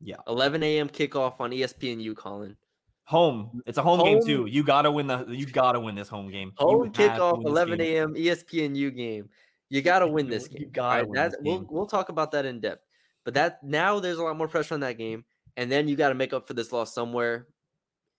Yeah. 0.00 0.16
11 0.26 0.62
a.m. 0.62 0.88
kickoff 0.88 1.40
on 1.40 1.50
ESPN. 1.50 2.02
You, 2.02 2.14
Colin. 2.14 2.56
Home. 3.04 3.62
It's 3.66 3.78
a 3.78 3.82
home, 3.82 4.00
game 4.02 4.24
too. 4.24 4.46
You 4.46 4.62
gotta 4.64 4.90
win 4.90 5.06
the. 5.06 5.24
You 5.28 5.46
gotta 5.46 5.78
win 5.80 5.94
this 5.94 6.08
home 6.08 6.30
game. 6.30 6.52
Home 6.56 6.90
kickoff, 6.92 7.44
11 7.44 7.78
game. 7.78 7.96
a.m. 7.96 8.14
ESPNU 8.14 8.94
game. 8.96 9.28
You 9.70 9.82
got 9.82 10.00
to 10.00 10.06
win 10.06 10.28
this 10.28 10.46
game. 10.46 10.62
You 10.62 10.66
gotta 10.68 11.04
alright? 11.04 11.08
win 11.08 11.14
That- 11.14 11.42
we'll 11.42 11.58
game. 11.60 11.66
we'll 11.70 11.86
talk 11.86 12.08
about 12.10 12.30
that 12.32 12.44
in 12.46 12.60
depth. 12.60 12.84
But 13.24 13.34
that 13.34 13.62
now 13.64 13.98
there's 14.00 14.18
a 14.18 14.22
lot 14.22 14.36
more 14.36 14.46
pressure 14.48 14.74
on 14.74 14.80
that 14.80 14.98
game, 14.98 15.24
and 15.56 15.72
then 15.72 15.88
you 15.88 15.96
got 15.96 16.10
to 16.10 16.14
make 16.14 16.32
up 16.32 16.46
for 16.46 16.54
this 16.54 16.72
loss 16.72 16.94
somewhere. 16.94 17.48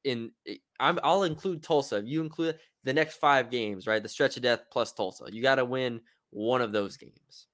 In 0.03 0.31
I'm 0.79 0.99
I'll 1.03 1.23
include 1.23 1.63
Tulsa. 1.63 2.01
You 2.03 2.21
include 2.21 2.59
the 2.83 2.93
next 2.93 3.17
five 3.17 3.49
games, 3.49 3.87
right? 3.87 4.01
The 4.03 4.09
stretch 4.09 4.37
of 4.37 4.43
death 4.43 4.61
plus 4.71 4.91
Tulsa. 4.93 5.25
You 5.31 5.41
got 5.41 5.55
to 5.55 5.65
win 5.65 6.01
one 6.31 6.61
of 6.61 6.71
those 6.71 6.97
games. 6.97 7.47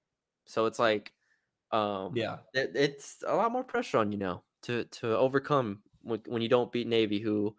So 0.46 0.66
it's 0.66 0.80
like, 0.80 1.14
um, 1.72 2.12
Yeah. 2.16 2.38
it, 2.54 2.72
it's 2.76 3.24
a 3.26 3.34
lot 3.36 3.52
more 3.52 3.64
pressure 3.64 3.98
on 4.00 4.12
you 4.12 4.18
now 4.18 4.44
to 4.64 4.84
to 4.86 5.16
overcome 5.18 5.82
when, 6.04 6.22
when 6.28 6.42
you 6.42 6.50
don't 6.50 6.72
beat 6.72 6.88
Navy, 6.88 7.20
who, 7.20 7.56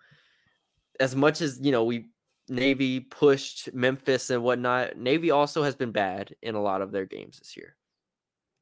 as 1.01 1.15
much 1.17 1.41
as 1.41 1.59
you 1.61 1.73
know, 1.73 1.85
we 1.85 2.11
Navy 2.49 3.01
pushed 3.01 3.73
Memphis 3.73 4.31
and 4.31 4.43
whatnot. 4.43 4.97
Navy 4.97 5.31
also 5.31 5.63
has 5.63 5.75
been 5.75 5.93
bad 5.93 6.35
in 6.43 6.55
a 6.55 6.63
lot 6.63 6.83
of 6.83 6.93
their 6.93 7.07
games 7.07 7.39
this 7.39 7.57
year, 7.57 7.77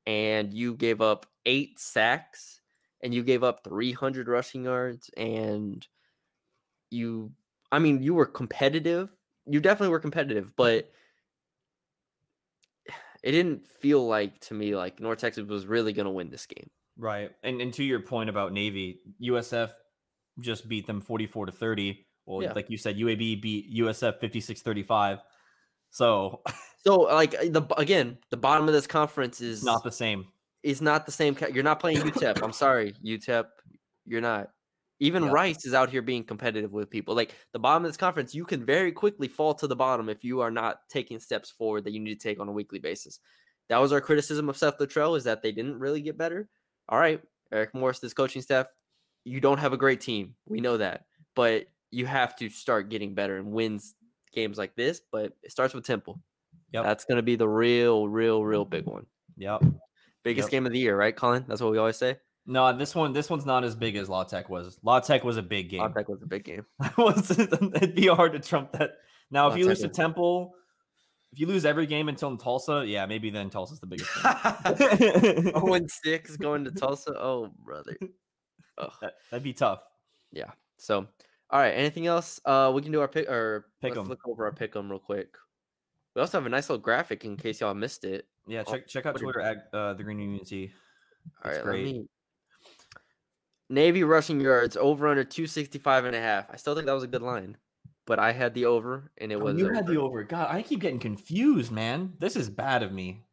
and 0.07 0.53
you 0.53 0.75
gave 0.75 1.01
up 1.01 1.27
eight 1.47 1.79
sacks, 1.79 2.61
and 3.03 3.15
you 3.15 3.23
gave 3.23 3.43
up 3.43 3.65
three 3.65 3.93
hundred 3.93 4.29
rushing 4.29 4.65
yards, 4.65 5.11
and 5.17 5.87
you, 6.91 7.33
I 7.73 7.79
mean, 7.79 8.03
you 8.03 8.15
were 8.15 8.27
competitive. 8.27 9.11
You 9.47 9.61
definitely 9.61 9.91
were 9.91 10.01
competitive, 10.01 10.55
but 10.57 10.91
it 13.23 13.33
didn't 13.33 13.69
feel 13.81 14.07
like 14.07 14.41
to 14.41 14.55
me 14.55 14.77
like 14.77 15.01
North 15.01 15.19
Texas 15.19 15.47
was 15.47 15.67
really 15.67 15.93
going 15.93 16.07
to 16.07 16.13
win 16.13 16.31
this 16.31 16.47
game. 16.47 16.71
Right. 17.01 17.31
And 17.43 17.61
and 17.63 17.73
to 17.75 17.83
your 17.85 18.01
point 18.01 18.29
about 18.31 18.53
Navy, 18.53 19.01
USF 19.23 19.71
just 20.41 20.69
beat 20.69 20.87
them 20.87 21.01
44 21.01 21.47
to 21.47 21.53
30. 21.53 22.07
Well, 22.27 22.43
Yeah. 22.43 22.53
like 22.53 22.69
you 22.71 22.77
said, 22.77 22.97
UAB 22.97 23.41
beat 23.41 23.73
USF 23.75 24.21
56 24.21 24.61
35. 24.63 25.19
So 25.91 26.43
So 26.87 27.01
like 27.01 27.35
uh, 27.35 27.49
the 27.51 27.63
again, 27.77 28.19
the 28.31 28.37
bottom 28.37 28.69
of 28.69 28.75
this 28.75 28.87
conference 28.87 29.41
is 29.41 29.65
not 29.65 29.83
the 29.83 29.91
same. 29.93 30.27
is 30.63 30.81
not 30.83 31.07
the 31.07 31.13
same. 31.13 31.37
You're 31.53 31.65
not 31.65 31.81
playing 31.81 31.99
UTEP. 31.99 32.43
I'm 32.43 32.53
sorry, 32.53 32.95
UTEP. 33.05 33.47
You're 34.07 34.21
not. 34.21 34.51
Even 35.03 35.25
Yeah. 35.25 35.31
Rice 35.33 35.65
is 35.65 35.73
out 35.73 35.89
here 35.89 36.03
being 36.03 36.25
competitive 36.25 36.73
with 36.73 36.91
people. 36.91 37.15
Like 37.15 37.35
the 37.55 37.59
bottom 37.59 37.85
of 37.85 37.89
this 37.89 37.97
conference, 37.97 38.35
you 38.35 38.45
can 38.45 38.65
very 38.67 38.93
quickly 38.93 39.29
fall 39.29 39.55
to 39.55 39.67
the 39.67 39.77
bottom 39.77 40.09
if 40.11 40.23
you 40.23 40.41
are 40.43 40.51
not 40.51 40.81
taking 40.91 41.19
steps 41.19 41.51
forward 41.51 41.85
that 41.85 41.93
you 41.93 42.01
need 42.01 42.21
to 42.21 42.29
take 42.29 42.39
on 42.39 42.49
a 42.49 42.53
weekly 42.53 42.79
basis. 42.79 43.19
That 43.71 43.79
was 43.79 43.93
our 43.93 44.01
criticism 44.03 44.49
of 44.51 44.57
Seth 44.59 44.77
Littrell 44.79 45.17
is 45.17 45.25
that 45.25 45.43
they 45.43 45.53
didn't 45.53 45.79
really 45.79 46.03
get 46.03 46.19
better. 46.19 46.49
All 46.91 46.99
right, 46.99 47.21
Eric 47.53 47.73
Morris, 47.75 48.01
this 48.01 48.13
coaching 48.13 48.43
staff, 48.43 48.67
you 49.25 49.41
don't 49.41 49.59
have 49.59 49.73
a 49.73 49.77
great 49.77 50.01
team. 50.01 50.35
We 50.47 50.61
know 50.61 50.77
that, 50.77 51.05
but 51.37 51.67
you 51.93 52.05
have 52.07 52.37
to 52.37 52.49
start 52.49 52.91
getting 52.91 53.15
better 53.15 53.39
and 53.39 53.53
wins 53.53 53.95
games 54.35 54.59
like 54.59 54.75
this. 54.75 55.01
But 55.13 55.33
it 55.43 55.53
starts 55.53 55.73
with 55.73 55.87
Temple. 55.87 56.21
Yep. 56.73 56.85
That's 56.85 57.05
going 57.05 57.17
to 57.17 57.23
be 57.23 57.37
the 57.37 57.49
real, 57.49 58.09
real, 58.09 58.45
real 58.45 58.65
big 58.65 58.87
one. 58.87 59.07
Yep. 59.37 59.63
Biggest 60.25 60.47
Yep. 60.47 60.51
game 60.51 60.67
of 60.67 60.73
the 60.73 60.79
year, 60.79 60.97
right, 60.97 61.15
Colin? 61.15 61.45
That's 61.49 61.61
what 61.61 61.73
we 61.73 61.79
always 61.79 61.97
say. 61.97 62.19
No, 62.47 62.77
this 62.77 62.95
one 62.95 63.13
this 63.13 63.31
one's 63.31 63.47
not 63.47 63.65
as 63.65 63.77
big 63.77 63.97
as 63.97 64.09
La 64.09 64.25
Tech 64.25 64.49
was. 64.49 64.79
La 64.83 64.99
Tech 64.99 65.23
was 65.23 65.37
a 65.37 65.43
big 65.43 65.69
game. 65.69 65.93
That 65.95 66.09
was 66.09 66.23
a 66.23 66.27
big 66.27 66.45
game. 66.45 66.67
it'd 66.99 67.95
be 67.95 68.09
hard 68.09 68.33
to 68.33 68.41
trump 68.41 68.73
that. 68.73 68.93
Now, 69.31 69.47
if 69.47 69.53
La 69.53 69.57
you 69.59 69.67
lose 69.67 69.81
to 69.81 69.89
Temple, 69.89 70.53
if 71.33 71.39
you 71.41 71.47
lose 71.47 71.65
every 71.65 71.87
game 71.87 72.09
until 72.09 72.37
Tulsa, 72.37 72.85
yeah, 72.87 73.07
maybe 73.07 73.31
then 73.31 73.51
Tulsa's 73.51 73.81
the 73.81 73.87
biggest. 73.87 74.11
oh, 75.55 75.75
and 75.75 75.91
six 75.91 76.37
going 76.37 76.65
to 76.65 76.71
Tulsa. 76.81 77.15
Oh, 77.19 77.51
brother. 77.65 77.97
Ugh. 78.79 78.93
That, 79.01 79.15
that'd 79.31 79.45
be 79.45 79.53
tough. 79.53 79.81
Yeah. 80.33 80.51
So, 80.79 81.07
all 81.51 81.61
right. 81.61 81.71
Anything 81.71 82.07
else? 82.07 82.41
Uh, 82.45 82.73
we 82.75 82.83
can 82.83 82.93
do 82.93 83.01
our 83.01 83.09
pick 83.09 83.29
or 83.29 83.67
Pick 83.81 83.91
let's 83.91 84.01
'em. 84.01 84.09
look 84.09 84.27
over 84.27 84.45
our 84.45 84.53
pick 84.53 84.75
'em 84.75 84.91
real 84.91 84.99
quick. 84.99 85.37
We 86.17 86.21
also 86.23 86.39
have 86.39 86.47
a 86.47 86.49
nice 86.51 86.69
little 86.69 86.83
graphic 86.83 87.25
in 87.25 87.37
case 87.37 87.61
y'all 87.61 87.75
missed 87.75 88.05
it. 88.05 88.27
Yeah, 88.49 88.65
Oh, 88.67 88.73
check 88.73 88.87
check 88.89 89.07
out 89.07 89.15
what 89.15 89.21
do 89.21 89.27
you- 89.27 89.33
Twitter 89.33 89.41
at 89.49 89.69
uh, 89.73 89.95
the 89.95 90.03
Green 90.03 90.19
Union 90.19 90.45
T. 90.45 90.73
All 91.45 91.53
right, 91.53 91.63
great. 91.63 91.85
me. 91.85 92.07
Navy 93.69 94.03
rushing 94.03 94.41
yards 94.41 94.77
over 94.77 95.07
under 95.07 95.23
265 95.23 96.05
and 96.07 96.17
a 96.17 96.21
half. 96.21 96.47
I 96.51 96.57
still 96.57 96.75
think 96.75 96.87
that 96.87 96.93
was 96.93 97.05
a 97.05 97.09
good 97.09 97.23
line, 97.23 97.57
but 98.07 98.19
I 98.19 98.33
had 98.33 98.55
the 98.55 98.67
over 98.67 99.11
and 99.19 99.31
it 99.33 99.37
Oh, 99.37 99.45
was. 99.45 99.57
you 99.59 99.69
had 99.73 99.87
the 99.87 99.97
over. 99.97 100.21
over. 100.21 100.25
God, 100.25 100.49
I 100.51 100.63
keep 100.63 100.81
getting 100.81 100.99
confused, 100.99 101.71
man. 101.73 102.15
This 102.19 102.37
is 102.37 102.49
bad 102.51 102.83
of 102.83 102.93
me. 102.93 103.25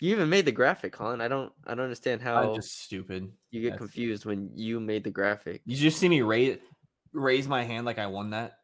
You 0.00 0.12
even 0.12 0.30
made 0.30 0.46
the 0.46 0.52
graphic, 0.52 0.92
Colin. 0.94 1.20
I 1.20 1.28
don't. 1.28 1.52
I 1.66 1.74
don't 1.74 1.84
understand 1.84 2.22
how 2.22 2.36
I'm 2.36 2.54
just 2.54 2.82
stupid. 2.84 3.30
you 3.50 3.60
get 3.60 3.72
that's- 3.72 3.78
confused 3.78 4.24
when 4.24 4.50
you 4.54 4.80
made 4.80 5.04
the 5.04 5.10
graphic. 5.10 5.60
You 5.66 5.76
just 5.76 5.98
see 5.98 6.08
me 6.08 6.22
raise 6.22 6.58
raise 7.12 7.46
my 7.46 7.62
hand 7.64 7.84
like 7.84 7.98
I 7.98 8.06
won 8.06 8.30
that. 8.30 8.58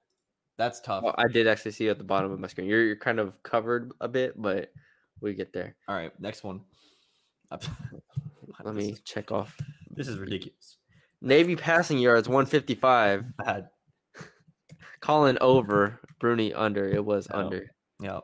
That's 0.59 0.81
tough. 0.81 1.03
Well, 1.03 1.15
I 1.19 1.29
did 1.29 1.47
actually 1.47 1.73
see 1.73 1.85
you 1.85 1.91
at 1.91 1.99
the 1.99 2.05
bottom 2.05 2.31
of 2.31 2.39
my 2.41 2.47
screen. 2.47 2.67
You're, 2.69 2.85
you're 2.85 2.97
kind 2.97 3.19
of 3.19 3.43
covered 3.43 3.93
a 4.01 4.09
bit, 4.09 4.41
but 4.41 4.71
we 5.21 5.35
get 5.35 5.53
there. 5.53 5.75
All 5.89 5.95
right, 5.97 6.13
next 6.21 6.45
one. 6.45 6.61
Let 8.65 8.75
me 8.75 8.97
check 9.05 9.33
off. 9.33 9.57
This 9.91 10.09
is 10.09 10.19
ridiculous. 10.19 10.77
Navy 11.21 11.57
passing 11.57 11.99
yards 11.99 12.29
155. 12.29 13.37
Bad. 13.39 13.69
Colin 15.03 15.37
over. 15.41 16.01
Bruni 16.19 16.55
under. 16.55 16.89
It 16.89 17.05
was 17.05 17.27
under. 17.31 17.67
Yeah. 18.01 18.21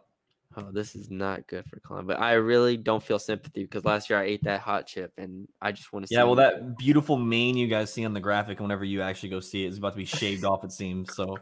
Oh, 0.57 0.71
this 0.73 0.97
is 0.97 1.11
not 1.11 1.47
good 1.47 1.65
for 1.67 1.79
Colin. 1.81 2.07
But 2.07 2.21
I 2.21 2.33
really 2.35 2.77
don't 2.77 3.03
feel 3.03 3.19
sympathy 3.19 3.63
because 3.65 3.85
last 3.85 4.09
year 4.09 4.19
I 4.19 4.25
ate 4.25 4.43
that 4.45 4.61
hot 4.61 4.87
chip 4.87 5.13
and 5.19 5.47
I 5.61 5.73
just 5.73 5.93
want 5.93 6.05
to 6.05 6.09
see. 6.09 6.15
Yeah, 6.15 6.25
well, 6.25 6.37
that 6.37 6.79
beautiful 6.79 7.17
mane 7.17 7.57
you 7.57 7.67
guys 7.69 7.93
see 7.93 8.05
on 8.05 8.15
the 8.15 8.21
graphic, 8.21 8.59
whenever 8.59 8.85
you 8.85 9.03
actually 9.03 9.29
go 9.29 9.41
see 9.41 9.65
it, 9.65 9.69
is 9.69 9.79
about 9.79 9.91
to 9.91 9.97
be 9.99 10.05
shaved 10.05 10.45
off. 10.45 10.65
It 10.65 10.73
seems 10.73 11.15
so. 11.15 11.37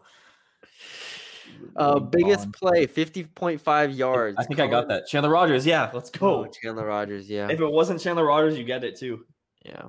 uh, 1.76 1.98
biggest 2.00 2.52
play 2.52 2.86
50.5 2.86 3.96
yards. 3.96 4.36
I 4.38 4.44
think 4.44 4.60
I 4.60 4.66
got 4.66 4.88
that. 4.88 5.06
Chandler 5.06 5.30
Rogers. 5.30 5.64
Yeah, 5.64 5.90
let's 5.94 6.10
Oh, 6.20 6.44
go. 6.44 6.50
Chandler 6.62 6.86
Rogers. 6.86 7.30
Yeah. 7.30 7.48
If 7.50 7.60
it 7.60 7.70
wasn't 7.70 8.00
Chandler 8.00 8.24
Rogers, 8.26 8.58
you 8.58 8.64
get 8.64 8.84
it 8.84 8.98
too. 8.98 9.24
Yeah. 9.64 9.82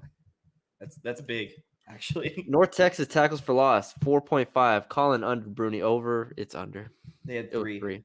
That's 0.79 0.97
that's 1.03 1.21
big, 1.21 1.49
actually. 1.89 2.43
North 2.47 2.71
Texas 2.71 3.07
tackles 3.07 3.41
for 3.41 3.53
loss 3.53 3.93
4.5. 3.95 4.89
Colin 4.89 5.23
under. 5.23 5.47
Bruni 5.49 5.81
over. 5.81 6.33
It's 6.37 6.55
under. 6.55 6.91
They 7.25 7.35
had 7.35 7.51
three. 7.51 7.79
three. 7.79 8.03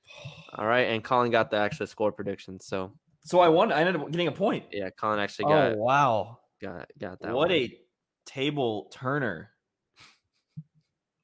All 0.56 0.66
right, 0.66 0.88
and 0.88 1.02
Colin 1.02 1.30
got 1.30 1.50
the 1.50 1.56
actual 1.56 1.86
score 1.86 2.12
prediction. 2.12 2.60
So 2.60 2.92
So 3.24 3.40
I 3.40 3.48
won. 3.48 3.72
I 3.72 3.80
ended 3.80 3.96
up 3.96 4.10
getting 4.10 4.28
a 4.28 4.32
point. 4.32 4.64
yeah, 4.72 4.90
Colin 4.90 5.18
actually 5.18 5.46
got. 5.46 5.66
Oh 5.66 5.70
got 5.70 5.78
wow! 5.78 6.38
got 6.60 6.90
got 6.98 7.20
that. 7.20 7.32
What 7.34 7.48
one. 7.48 7.52
a 7.52 7.78
table 8.26 8.88
turner. 8.92 9.50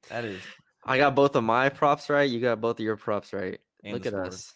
That 0.09 0.25
is. 0.25 0.41
I 0.83 0.97
got 0.97 1.13
both 1.13 1.35
of 1.35 1.43
my 1.43 1.69
props 1.69 2.09
right. 2.09 2.29
You 2.29 2.39
got 2.39 2.61
both 2.61 2.79
of 2.79 2.85
your 2.85 2.97
props 2.97 3.31
right. 3.33 3.59
and 3.83 3.93
Look 3.93 4.05
at 4.05 4.13
score. 4.13 4.25
us. 4.25 4.53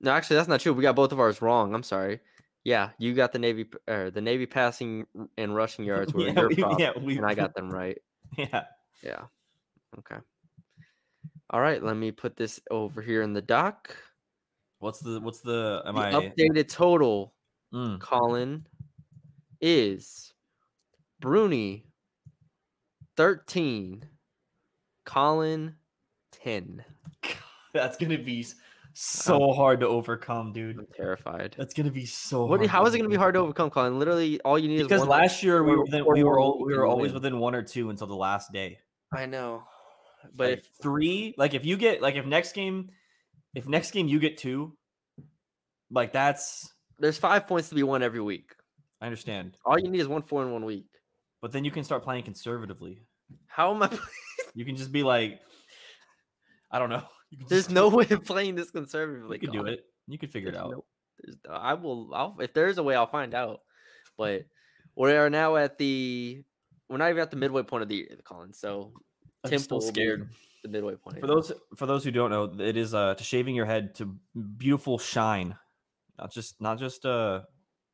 No, 0.00 0.10
actually, 0.12 0.36
that's 0.36 0.48
not 0.48 0.60
true. 0.60 0.72
We 0.72 0.82
got 0.82 0.96
both 0.96 1.12
of 1.12 1.20
ours 1.20 1.42
wrong. 1.42 1.74
I'm 1.74 1.82
sorry. 1.82 2.20
Yeah, 2.64 2.90
you 2.98 3.14
got 3.14 3.32
the 3.32 3.38
Navy 3.38 3.66
or 3.88 4.10
the 4.10 4.20
Navy 4.20 4.46
passing 4.46 5.06
and 5.38 5.54
rushing 5.54 5.84
yards 5.86 6.12
were 6.12 6.28
yeah, 6.28 6.40
your 6.40 6.48
we, 6.48 6.56
prop, 6.56 6.80
yeah, 6.80 6.92
we, 6.98 7.16
and 7.16 7.26
I 7.26 7.34
got 7.34 7.54
them 7.56 7.70
right. 7.70 7.98
Yeah. 8.36 8.64
Yeah. 9.02 9.22
Okay. 9.98 10.16
All 11.50 11.60
right, 11.60 11.82
let 11.82 11.96
me 11.96 12.12
put 12.12 12.36
this 12.36 12.60
over 12.70 13.02
here 13.02 13.22
in 13.22 13.32
the 13.32 13.42
doc. 13.42 13.96
What's 14.78 15.00
the 15.00 15.20
what's 15.20 15.40
the 15.40 15.82
am 15.84 15.94
the 15.96 16.00
I 16.00 16.12
updated 16.12 16.68
total, 16.68 17.34
Mm, 17.72 18.00
Colin, 18.00 18.66
is 19.60 20.32
Bruni 21.20 21.86
13, 23.16 24.04
Colin 25.04 25.74
10. 26.32 26.84
that's 27.72 27.96
gonna 27.96 28.18
be 28.18 28.44
so 29.02 29.50
um, 29.50 29.56
hard 29.56 29.80
to 29.80 29.88
overcome, 29.88 30.52
dude. 30.52 30.78
I'm 30.78 30.86
terrified. 30.94 31.54
That's 31.56 31.72
gonna 31.72 31.90
be 31.90 32.04
so. 32.04 32.44
What? 32.44 32.60
hard 32.60 32.68
How 32.68 32.84
is 32.84 32.92
it 32.92 32.98
going 32.98 33.08
to 33.08 33.14
be 33.14 33.18
hard 33.18 33.32
to 33.32 33.40
overcome, 33.40 33.70
Colin? 33.70 33.98
Literally, 33.98 34.38
all 34.42 34.58
you 34.58 34.68
need 34.68 34.82
Because 34.82 35.00
is 35.00 35.08
one. 35.08 35.20
last 35.20 35.42
year 35.42 35.64
we 35.64 35.70
were 35.70 35.84
within, 35.84 36.04
we 36.04 36.22
were 36.22 36.36
more 36.36 36.40
al- 36.40 36.56
you 36.60 36.66
we 36.66 36.76
were 36.76 36.84
always 36.84 37.14
within 37.14 37.38
one 37.38 37.54
or 37.54 37.62
two 37.62 37.88
until 37.88 38.06
the 38.06 38.14
last 38.14 38.52
day. 38.52 38.78
I 39.16 39.24
know, 39.24 39.62
but 40.24 40.36
But 40.36 40.50
if, 40.50 40.68
three, 40.82 41.34
like 41.38 41.54
if 41.54 41.64
you 41.64 41.78
get 41.78 42.02
like 42.02 42.16
if 42.16 42.26
next 42.26 42.52
game, 42.52 42.90
if 43.54 43.66
next 43.66 43.92
game 43.92 44.06
you 44.06 44.18
get 44.18 44.36
two, 44.36 44.76
like 45.90 46.12
that's 46.12 46.70
there's 46.98 47.16
five 47.16 47.46
points 47.46 47.70
to 47.70 47.74
be 47.74 47.82
won 47.82 48.02
every 48.02 48.20
week. 48.20 48.54
I 49.00 49.06
understand. 49.06 49.56
All 49.64 49.78
you 49.78 49.88
need 49.88 50.00
is 50.00 50.08
one 50.08 50.20
four 50.20 50.42
in 50.42 50.52
one 50.52 50.66
week. 50.66 50.84
But 51.40 51.52
then 51.52 51.64
you 51.64 51.70
can 51.70 51.84
start 51.84 52.04
playing 52.04 52.24
conservatively. 52.24 53.06
How 53.46 53.74
am 53.74 53.82
I? 53.82 53.90
You 54.52 54.64
can 54.64 54.74
just 54.74 54.90
be 54.90 55.04
like, 55.04 55.38
I 56.72 56.80
don't 56.80 56.90
know. 56.90 57.04
There's 57.48 57.70
no 57.70 57.88
way 57.88 58.06
of 58.10 58.24
playing 58.24 58.54
this 58.54 58.70
conservatively. 58.70 59.38
You 59.40 59.48
can 59.48 59.52
do 59.52 59.66
it. 59.66 59.84
You 60.06 60.18
can 60.18 60.28
figure 60.28 60.50
it 60.50 60.56
out. 60.56 60.70
no- 60.70 60.84
there's, 61.22 61.36
I 61.48 61.74
will. 61.74 62.14
I'll, 62.14 62.36
if 62.40 62.54
there's 62.54 62.78
a 62.78 62.82
way, 62.82 62.94
I'll 62.94 63.06
find 63.06 63.34
out. 63.34 63.60
But 64.16 64.46
we 64.96 65.12
are 65.12 65.30
now 65.30 65.56
at 65.56 65.78
the. 65.78 66.42
We're 66.88 66.96
not 66.96 67.10
even 67.10 67.22
at 67.22 67.30
the 67.30 67.36
midway 67.36 67.62
point 67.62 67.82
of 67.82 67.88
the 67.88 67.96
year, 67.96 68.18
Colin. 68.24 68.52
So 68.52 68.92
I'm 69.44 69.50
Temple 69.50 69.80
scared. 69.80 70.28
the 70.62 70.68
midway 70.68 70.96
point. 70.96 71.20
For 71.20 71.28
those 71.28 71.52
for 71.76 71.86
those 71.86 72.02
who 72.02 72.10
don't 72.10 72.30
know, 72.30 72.52
it 72.64 72.76
is 72.76 72.94
uh 72.94 73.14
to 73.14 73.22
shaving 73.22 73.54
your 73.54 73.66
head 73.66 73.94
to 73.96 74.16
beautiful 74.56 74.98
shine. 74.98 75.56
Not 76.18 76.32
just 76.32 76.60
not 76.60 76.80
just 76.80 77.06
uh 77.06 77.42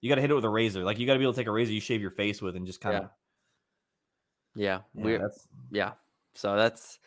you 0.01 0.09
gotta 0.09 0.23
hit 0.23 0.31
it 0.31 0.35
with 0.35 0.45
a 0.45 0.49
razor. 0.49 0.83
Like 0.83 0.99
you 0.99 1.07
gotta 1.07 1.19
be 1.19 1.25
able 1.27 1.35
to 1.35 1.41
take 1.41 1.47
a 1.47 1.53
razor 1.53 1.73
you 1.73 1.81
shave 1.81 2.01
your 2.01 2.11
face 2.11 2.41
with 2.41 2.57
and 2.57 2.67
just 2.67 2.81
kind 2.81 2.97
of 2.97 3.11
yeah, 4.55 4.79
yeah, 4.95 5.05
we're 5.05 5.19
that's 5.19 5.47
yeah. 5.71 5.93
So 6.35 6.57
that's. 6.57 6.99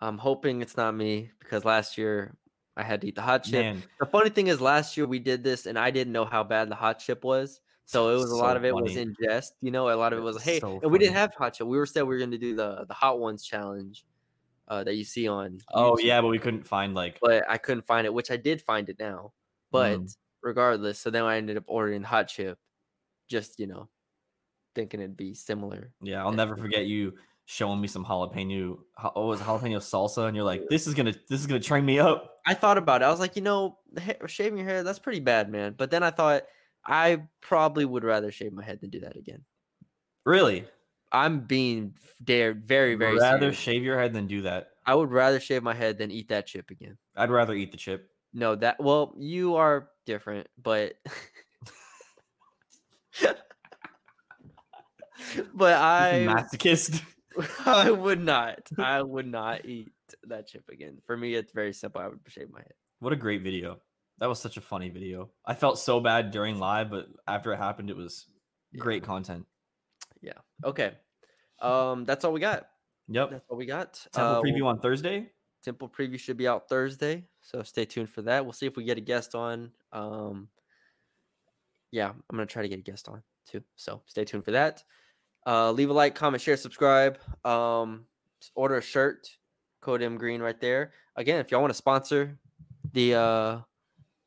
I'm 0.00 0.18
hoping 0.18 0.62
it's 0.62 0.76
not 0.76 0.94
me 0.94 1.30
because 1.38 1.64
last 1.64 1.98
year 1.98 2.34
I 2.76 2.82
had 2.82 3.00
to 3.02 3.08
eat 3.08 3.14
the 3.16 3.22
hot 3.22 3.44
chip. 3.44 3.52
man. 3.52 3.82
The 3.98 4.06
funny 4.06 4.30
thing 4.30 4.46
is, 4.46 4.60
last 4.60 4.96
year 4.96 5.06
we 5.06 5.18
did 5.18 5.44
this, 5.44 5.66
and 5.66 5.78
I 5.78 5.90
didn't 5.90 6.12
know 6.12 6.24
how 6.24 6.42
bad 6.42 6.70
the 6.70 6.74
hot 6.74 6.98
chip 6.98 7.24
was. 7.24 7.60
So 7.84 8.14
it 8.14 8.18
was 8.20 8.30
a 8.30 8.36
lot 8.36 8.56
of 8.56 8.64
it 8.64 8.74
was 8.74 8.92
funny. 8.92 9.02
in 9.02 9.16
jest, 9.20 9.54
you 9.60 9.70
know. 9.72 9.90
A 9.90 9.96
lot 9.96 10.12
of 10.12 10.20
it 10.20 10.22
was 10.22 10.40
hey, 10.42 10.60
so 10.60 10.78
and 10.80 10.92
we 10.92 10.98
didn't 10.98 11.14
have 11.14 11.34
hot 11.34 11.54
chip. 11.54 11.66
We 11.66 11.76
were 11.76 11.86
said 11.86 12.02
we 12.02 12.14
were 12.14 12.18
going 12.18 12.30
to 12.30 12.38
do 12.38 12.54
the 12.54 12.84
the 12.86 12.94
hot 12.94 13.18
ones 13.18 13.44
challenge 13.44 14.04
uh, 14.68 14.84
that 14.84 14.94
you 14.94 15.04
see 15.04 15.26
on. 15.26 15.58
Oh 15.74 15.94
YouTube, 15.96 16.04
yeah, 16.04 16.20
but 16.20 16.28
we 16.28 16.38
couldn't 16.38 16.66
find 16.66 16.94
like 16.94 17.18
but 17.20 17.44
I 17.50 17.58
couldn't 17.58 17.84
find 17.84 18.06
it, 18.06 18.14
which 18.14 18.30
I 18.30 18.36
did 18.36 18.62
find 18.62 18.88
it 18.88 18.98
now. 18.98 19.32
But 19.72 19.98
Mm. 20.00 20.16
regardless, 20.40 21.00
so 21.00 21.10
then 21.10 21.24
I 21.24 21.36
ended 21.36 21.56
up 21.56 21.64
ordering 21.66 22.04
hot 22.04 22.28
chip, 22.28 22.58
just 23.28 23.58
you 23.58 23.66
know, 23.66 23.88
thinking 24.76 25.00
it'd 25.00 25.16
be 25.16 25.34
similar. 25.34 25.92
yeah, 26.00 26.22
I'll 26.24 26.32
never 26.32 26.56
forget 26.56 26.86
you 26.86 27.14
showing 27.50 27.80
me 27.80 27.88
some 27.88 28.04
jalapeno 28.04 28.78
oh, 29.02 29.24
it 29.24 29.26
was 29.26 29.40
jalapeno 29.40 29.78
salsa 29.78 30.28
and 30.28 30.36
you're 30.36 30.44
like, 30.44 30.68
this 30.68 30.86
is 30.86 30.94
gonna 30.94 31.12
this 31.28 31.40
is 31.40 31.48
gonna 31.48 31.58
train 31.58 31.84
me 31.84 31.98
up. 31.98 32.36
I 32.46 32.54
thought 32.54 32.78
about 32.78 33.02
it. 33.02 33.06
I 33.06 33.10
was 33.10 33.18
like, 33.18 33.34
you 33.34 33.42
know, 33.42 33.76
shaving 34.28 34.58
your 34.58 34.68
hair, 34.68 34.84
that's 34.84 35.00
pretty 35.00 35.18
bad, 35.18 35.50
man. 35.50 35.74
But 35.76 35.90
then 35.90 36.04
I 36.04 36.10
thought 36.12 36.44
I 36.86 37.22
probably 37.40 37.84
would 37.84 38.04
rather 38.04 38.30
shave 38.30 38.52
my 38.52 38.62
head 38.62 38.80
than 38.80 38.90
do 38.90 39.00
that 39.00 39.16
again. 39.16 39.44
Really? 40.24 40.64
I'm 41.10 41.40
being 41.40 41.94
dare 42.22 42.54
very, 42.54 42.94
very 42.94 43.18
rather 43.18 43.38
serious. 43.38 43.58
shave 43.58 43.82
your 43.82 43.98
head 43.98 44.12
than 44.12 44.28
do 44.28 44.42
that. 44.42 44.68
I 44.86 44.94
would 44.94 45.10
rather 45.10 45.40
shave 45.40 45.64
my 45.64 45.74
head 45.74 45.98
than 45.98 46.12
eat 46.12 46.28
that 46.28 46.46
chip 46.46 46.70
again. 46.70 46.96
I'd 47.16 47.30
rather 47.30 47.54
eat 47.54 47.72
the 47.72 47.78
chip. 47.78 48.10
No, 48.32 48.54
that 48.54 48.78
well, 48.78 49.12
you 49.18 49.56
are 49.56 49.88
different, 50.06 50.46
but 50.62 50.94
but 55.52 55.74
I 55.74 56.26
masochist. 56.28 57.02
I 57.66 57.90
would 57.90 58.20
not. 58.20 58.68
I 58.78 59.02
would 59.02 59.26
not 59.26 59.64
eat 59.64 59.92
that 60.24 60.48
chip 60.48 60.64
again. 60.70 60.98
For 61.06 61.16
me, 61.16 61.34
it's 61.34 61.52
very 61.52 61.72
simple. 61.72 62.00
I 62.00 62.08
would 62.08 62.20
shave 62.26 62.50
my 62.50 62.60
head. 62.60 62.74
What 62.98 63.12
a 63.12 63.16
great 63.16 63.42
video. 63.42 63.80
That 64.18 64.28
was 64.28 64.38
such 64.38 64.56
a 64.56 64.60
funny 64.60 64.90
video. 64.90 65.30
I 65.46 65.54
felt 65.54 65.78
so 65.78 66.00
bad 66.00 66.30
during 66.30 66.58
live, 66.58 66.90
but 66.90 67.08
after 67.26 67.52
it 67.52 67.56
happened, 67.56 67.88
it 67.88 67.96
was 67.96 68.26
great 68.76 69.02
content. 69.02 69.46
Yeah. 70.20 70.34
Okay. 70.64 70.92
Um, 71.62 72.04
that's 72.04 72.24
all 72.24 72.32
we 72.32 72.40
got. 72.40 72.68
Yep. 73.08 73.30
That's 73.30 73.44
all 73.48 73.56
we 73.56 73.66
got. 73.66 73.94
Temple 74.12 74.36
Uh, 74.36 74.42
preview 74.42 74.66
on 74.66 74.78
Thursday. 74.80 75.30
Temple 75.62 75.88
preview 75.88 76.18
should 76.18 76.36
be 76.36 76.48
out 76.48 76.68
Thursday, 76.68 77.26
so 77.42 77.62
stay 77.62 77.84
tuned 77.84 78.08
for 78.08 78.22
that. 78.22 78.44
We'll 78.44 78.52
see 78.54 78.66
if 78.66 78.76
we 78.76 78.84
get 78.84 78.96
a 78.98 79.02
guest 79.02 79.34
on. 79.34 79.72
Um, 79.92 80.48
yeah, 81.90 82.08
I'm 82.08 82.22
gonna 82.36 82.46
try 82.46 82.62
to 82.62 82.68
get 82.68 82.78
a 82.78 82.82
guest 82.82 83.08
on 83.08 83.22
too. 83.46 83.62
So 83.76 84.02
stay 84.06 84.24
tuned 84.24 84.44
for 84.44 84.52
that. 84.52 84.82
Uh, 85.46 85.70
leave 85.72 85.90
a 85.90 85.92
like, 85.92 86.14
comment, 86.14 86.42
share, 86.42 86.56
subscribe. 86.56 87.18
Um, 87.44 88.04
order 88.54 88.76
a 88.76 88.82
shirt, 88.82 89.28
code 89.80 90.02
M 90.02 90.16
Green 90.18 90.40
right 90.40 90.60
there. 90.60 90.92
Again, 91.16 91.40
if 91.40 91.50
y'all 91.50 91.60
want 91.60 91.70
to 91.70 91.76
sponsor 91.76 92.38
the 92.92 93.14
uh 93.14 93.58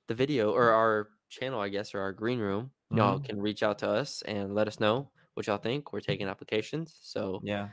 the 0.07 0.15
video 0.15 0.51
or 0.51 0.71
our 0.71 1.09
channel, 1.29 1.59
I 1.59 1.69
guess, 1.69 1.93
or 1.95 1.99
our 2.01 2.11
green 2.11 2.39
room, 2.39 2.71
y'all 2.91 3.19
Mhm. 3.19 3.25
can 3.25 3.41
reach 3.41 3.63
out 3.63 3.79
to 3.79 3.89
us 3.89 4.21
and 4.23 4.53
let 4.53 4.67
us 4.67 4.79
know 4.79 5.09
what 5.35 5.47
y'all 5.47 5.57
think. 5.57 5.93
We're 5.93 5.99
taking 6.01 6.27
applications, 6.27 6.97
so 7.01 7.39
Yeah. 7.43 7.69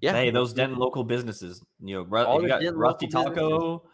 yeah. 0.00 0.12
Hey, 0.12 0.30
those 0.30 0.52
Denton 0.52 0.78
local 0.78 1.04
businesses. 1.04 1.62
You 1.80 2.04
know, 2.06 2.24
All 2.24 2.42
you 2.42 2.48
got 2.48 2.60
Denton 2.60 2.78
Rusty 2.78 3.06
local 3.06 3.30
businesses. 3.30 3.48
Taco. 3.48 3.88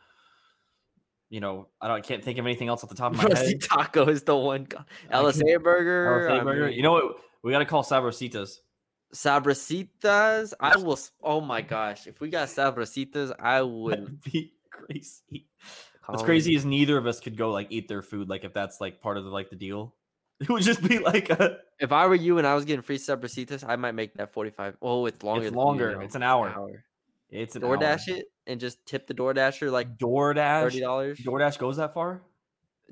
You 1.28 1.38
know, 1.40 1.68
I 1.80 1.86
don't 1.88 1.98
I 1.98 2.00
can't 2.00 2.24
think 2.24 2.38
of 2.38 2.46
anything 2.46 2.68
else 2.68 2.82
off 2.82 2.90
the 2.90 2.96
top 2.96 3.12
of 3.12 3.18
my 3.18 3.24
Rusty 3.24 3.36
head. 3.36 3.54
Rusty 3.54 3.68
Taco 3.68 4.08
is 4.08 4.22
the 4.24 4.36
one. 4.36 4.66
LSA 5.12 5.62
Burger. 5.62 6.28
LSA 6.28 6.44
Burger. 6.44 6.66
mean, 6.66 6.72
You 6.76 6.82
know 6.82 6.92
what? 6.92 7.16
We 7.42 7.52
got 7.52 7.60
to 7.60 7.64
call 7.64 7.82
Sabrositas. 7.82 8.58
Sabrasitas. 9.14 10.52
I 10.60 10.76
will. 10.76 10.98
Oh 11.22 11.40
my 11.40 11.62
gosh! 11.62 12.06
If 12.06 12.20
we 12.20 12.28
got 12.28 12.48
Sabrasitas, 12.48 13.32
I 13.38 13.62
would. 13.62 14.20
Be 14.22 14.52
crazy. 14.70 15.46
What's 16.06 16.22
crazy 16.22 16.54
is 16.54 16.64
neither 16.64 16.96
of 16.96 17.06
us 17.06 17.20
could 17.20 17.36
go 17.36 17.50
like 17.52 17.68
eat 17.70 17.86
their 17.88 18.02
food. 18.02 18.28
Like 18.28 18.44
if 18.44 18.52
that's 18.52 18.80
like 18.80 19.00
part 19.00 19.16
of 19.16 19.24
the 19.24 19.30
like 19.30 19.50
the 19.50 19.56
deal, 19.56 19.94
it 20.40 20.48
would 20.48 20.62
just 20.62 20.82
be 20.86 20.98
like 20.98 21.30
a. 21.30 21.58
If 21.78 21.92
I 21.92 22.06
were 22.06 22.14
you 22.14 22.38
and 22.38 22.46
I 22.46 22.54
was 22.54 22.64
getting 22.64 22.82
free 22.82 22.98
Sabrasitas, 22.98 23.64
I 23.66 23.76
might 23.76 23.92
make 23.92 24.14
that 24.14 24.32
forty-five. 24.32 24.76
Oh, 24.82 25.06
it's 25.06 25.22
longer. 25.22 25.42
It's 25.44 25.50
than 25.50 25.58
you 25.58 25.64
longer. 25.64 25.92
know, 25.96 26.00
It's 26.00 26.14
an 26.14 26.22
hour. 26.22 26.82
It's 27.30 27.54
an 27.56 27.62
DoorDash 27.62 28.08
hour. 28.08 28.16
it 28.18 28.26
and 28.46 28.58
just 28.58 28.84
tip 28.86 29.06
the 29.06 29.14
DoorDasher 29.14 29.70
like 29.70 29.96
DoorDash. 29.98 30.62
thirty 30.62 30.80
dollars. 30.80 31.18
DoorDash 31.20 31.58
goes 31.58 31.76
that 31.76 31.94
far? 31.94 32.22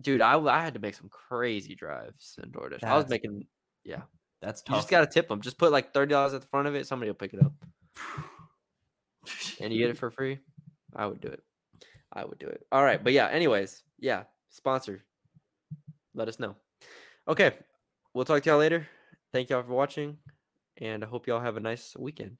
Dude, 0.00 0.20
I, 0.20 0.38
I 0.38 0.62
had 0.62 0.74
to 0.74 0.80
make 0.80 0.94
some 0.94 1.08
crazy 1.08 1.74
drives 1.74 2.38
in 2.42 2.50
DoorDash. 2.50 2.84
I 2.84 2.96
was 2.96 3.08
making 3.08 3.46
making. 3.84 4.02
That's 4.40 4.62
You 4.68 4.74
just 4.76 4.88
gotta 4.88 5.06
tip 5.06 5.28
them. 5.28 5.40
Just 5.40 5.58
put 5.58 5.72
like 5.72 5.92
thirty 5.92 6.10
dollars 6.10 6.34
at 6.34 6.42
the 6.42 6.46
front 6.46 6.68
of 6.68 6.74
it. 6.74 6.86
Somebody 6.86 7.10
will 7.10 7.16
pick 7.16 7.34
it 7.34 7.42
up, 7.42 7.52
and 9.60 9.72
you 9.72 9.80
get 9.80 9.90
it 9.90 9.98
for 9.98 10.10
free. 10.10 10.38
I 10.94 11.06
would 11.06 11.20
do 11.20 11.28
it. 11.28 11.42
I 12.12 12.24
would 12.24 12.38
do 12.38 12.46
it. 12.46 12.64
All 12.72 12.84
right, 12.84 13.02
but 13.02 13.12
yeah. 13.12 13.28
Anyways, 13.28 13.82
yeah. 13.98 14.24
Sponsor. 14.50 15.04
Let 16.14 16.28
us 16.28 16.38
know. 16.38 16.56
Okay, 17.26 17.52
we'll 18.14 18.24
talk 18.24 18.42
to 18.42 18.50
y'all 18.50 18.58
later. 18.58 18.86
Thank 19.32 19.50
y'all 19.50 19.62
for 19.62 19.74
watching, 19.74 20.16
and 20.78 21.04
I 21.04 21.06
hope 21.06 21.26
y'all 21.26 21.40
have 21.40 21.56
a 21.56 21.60
nice 21.60 21.94
weekend. 21.98 22.38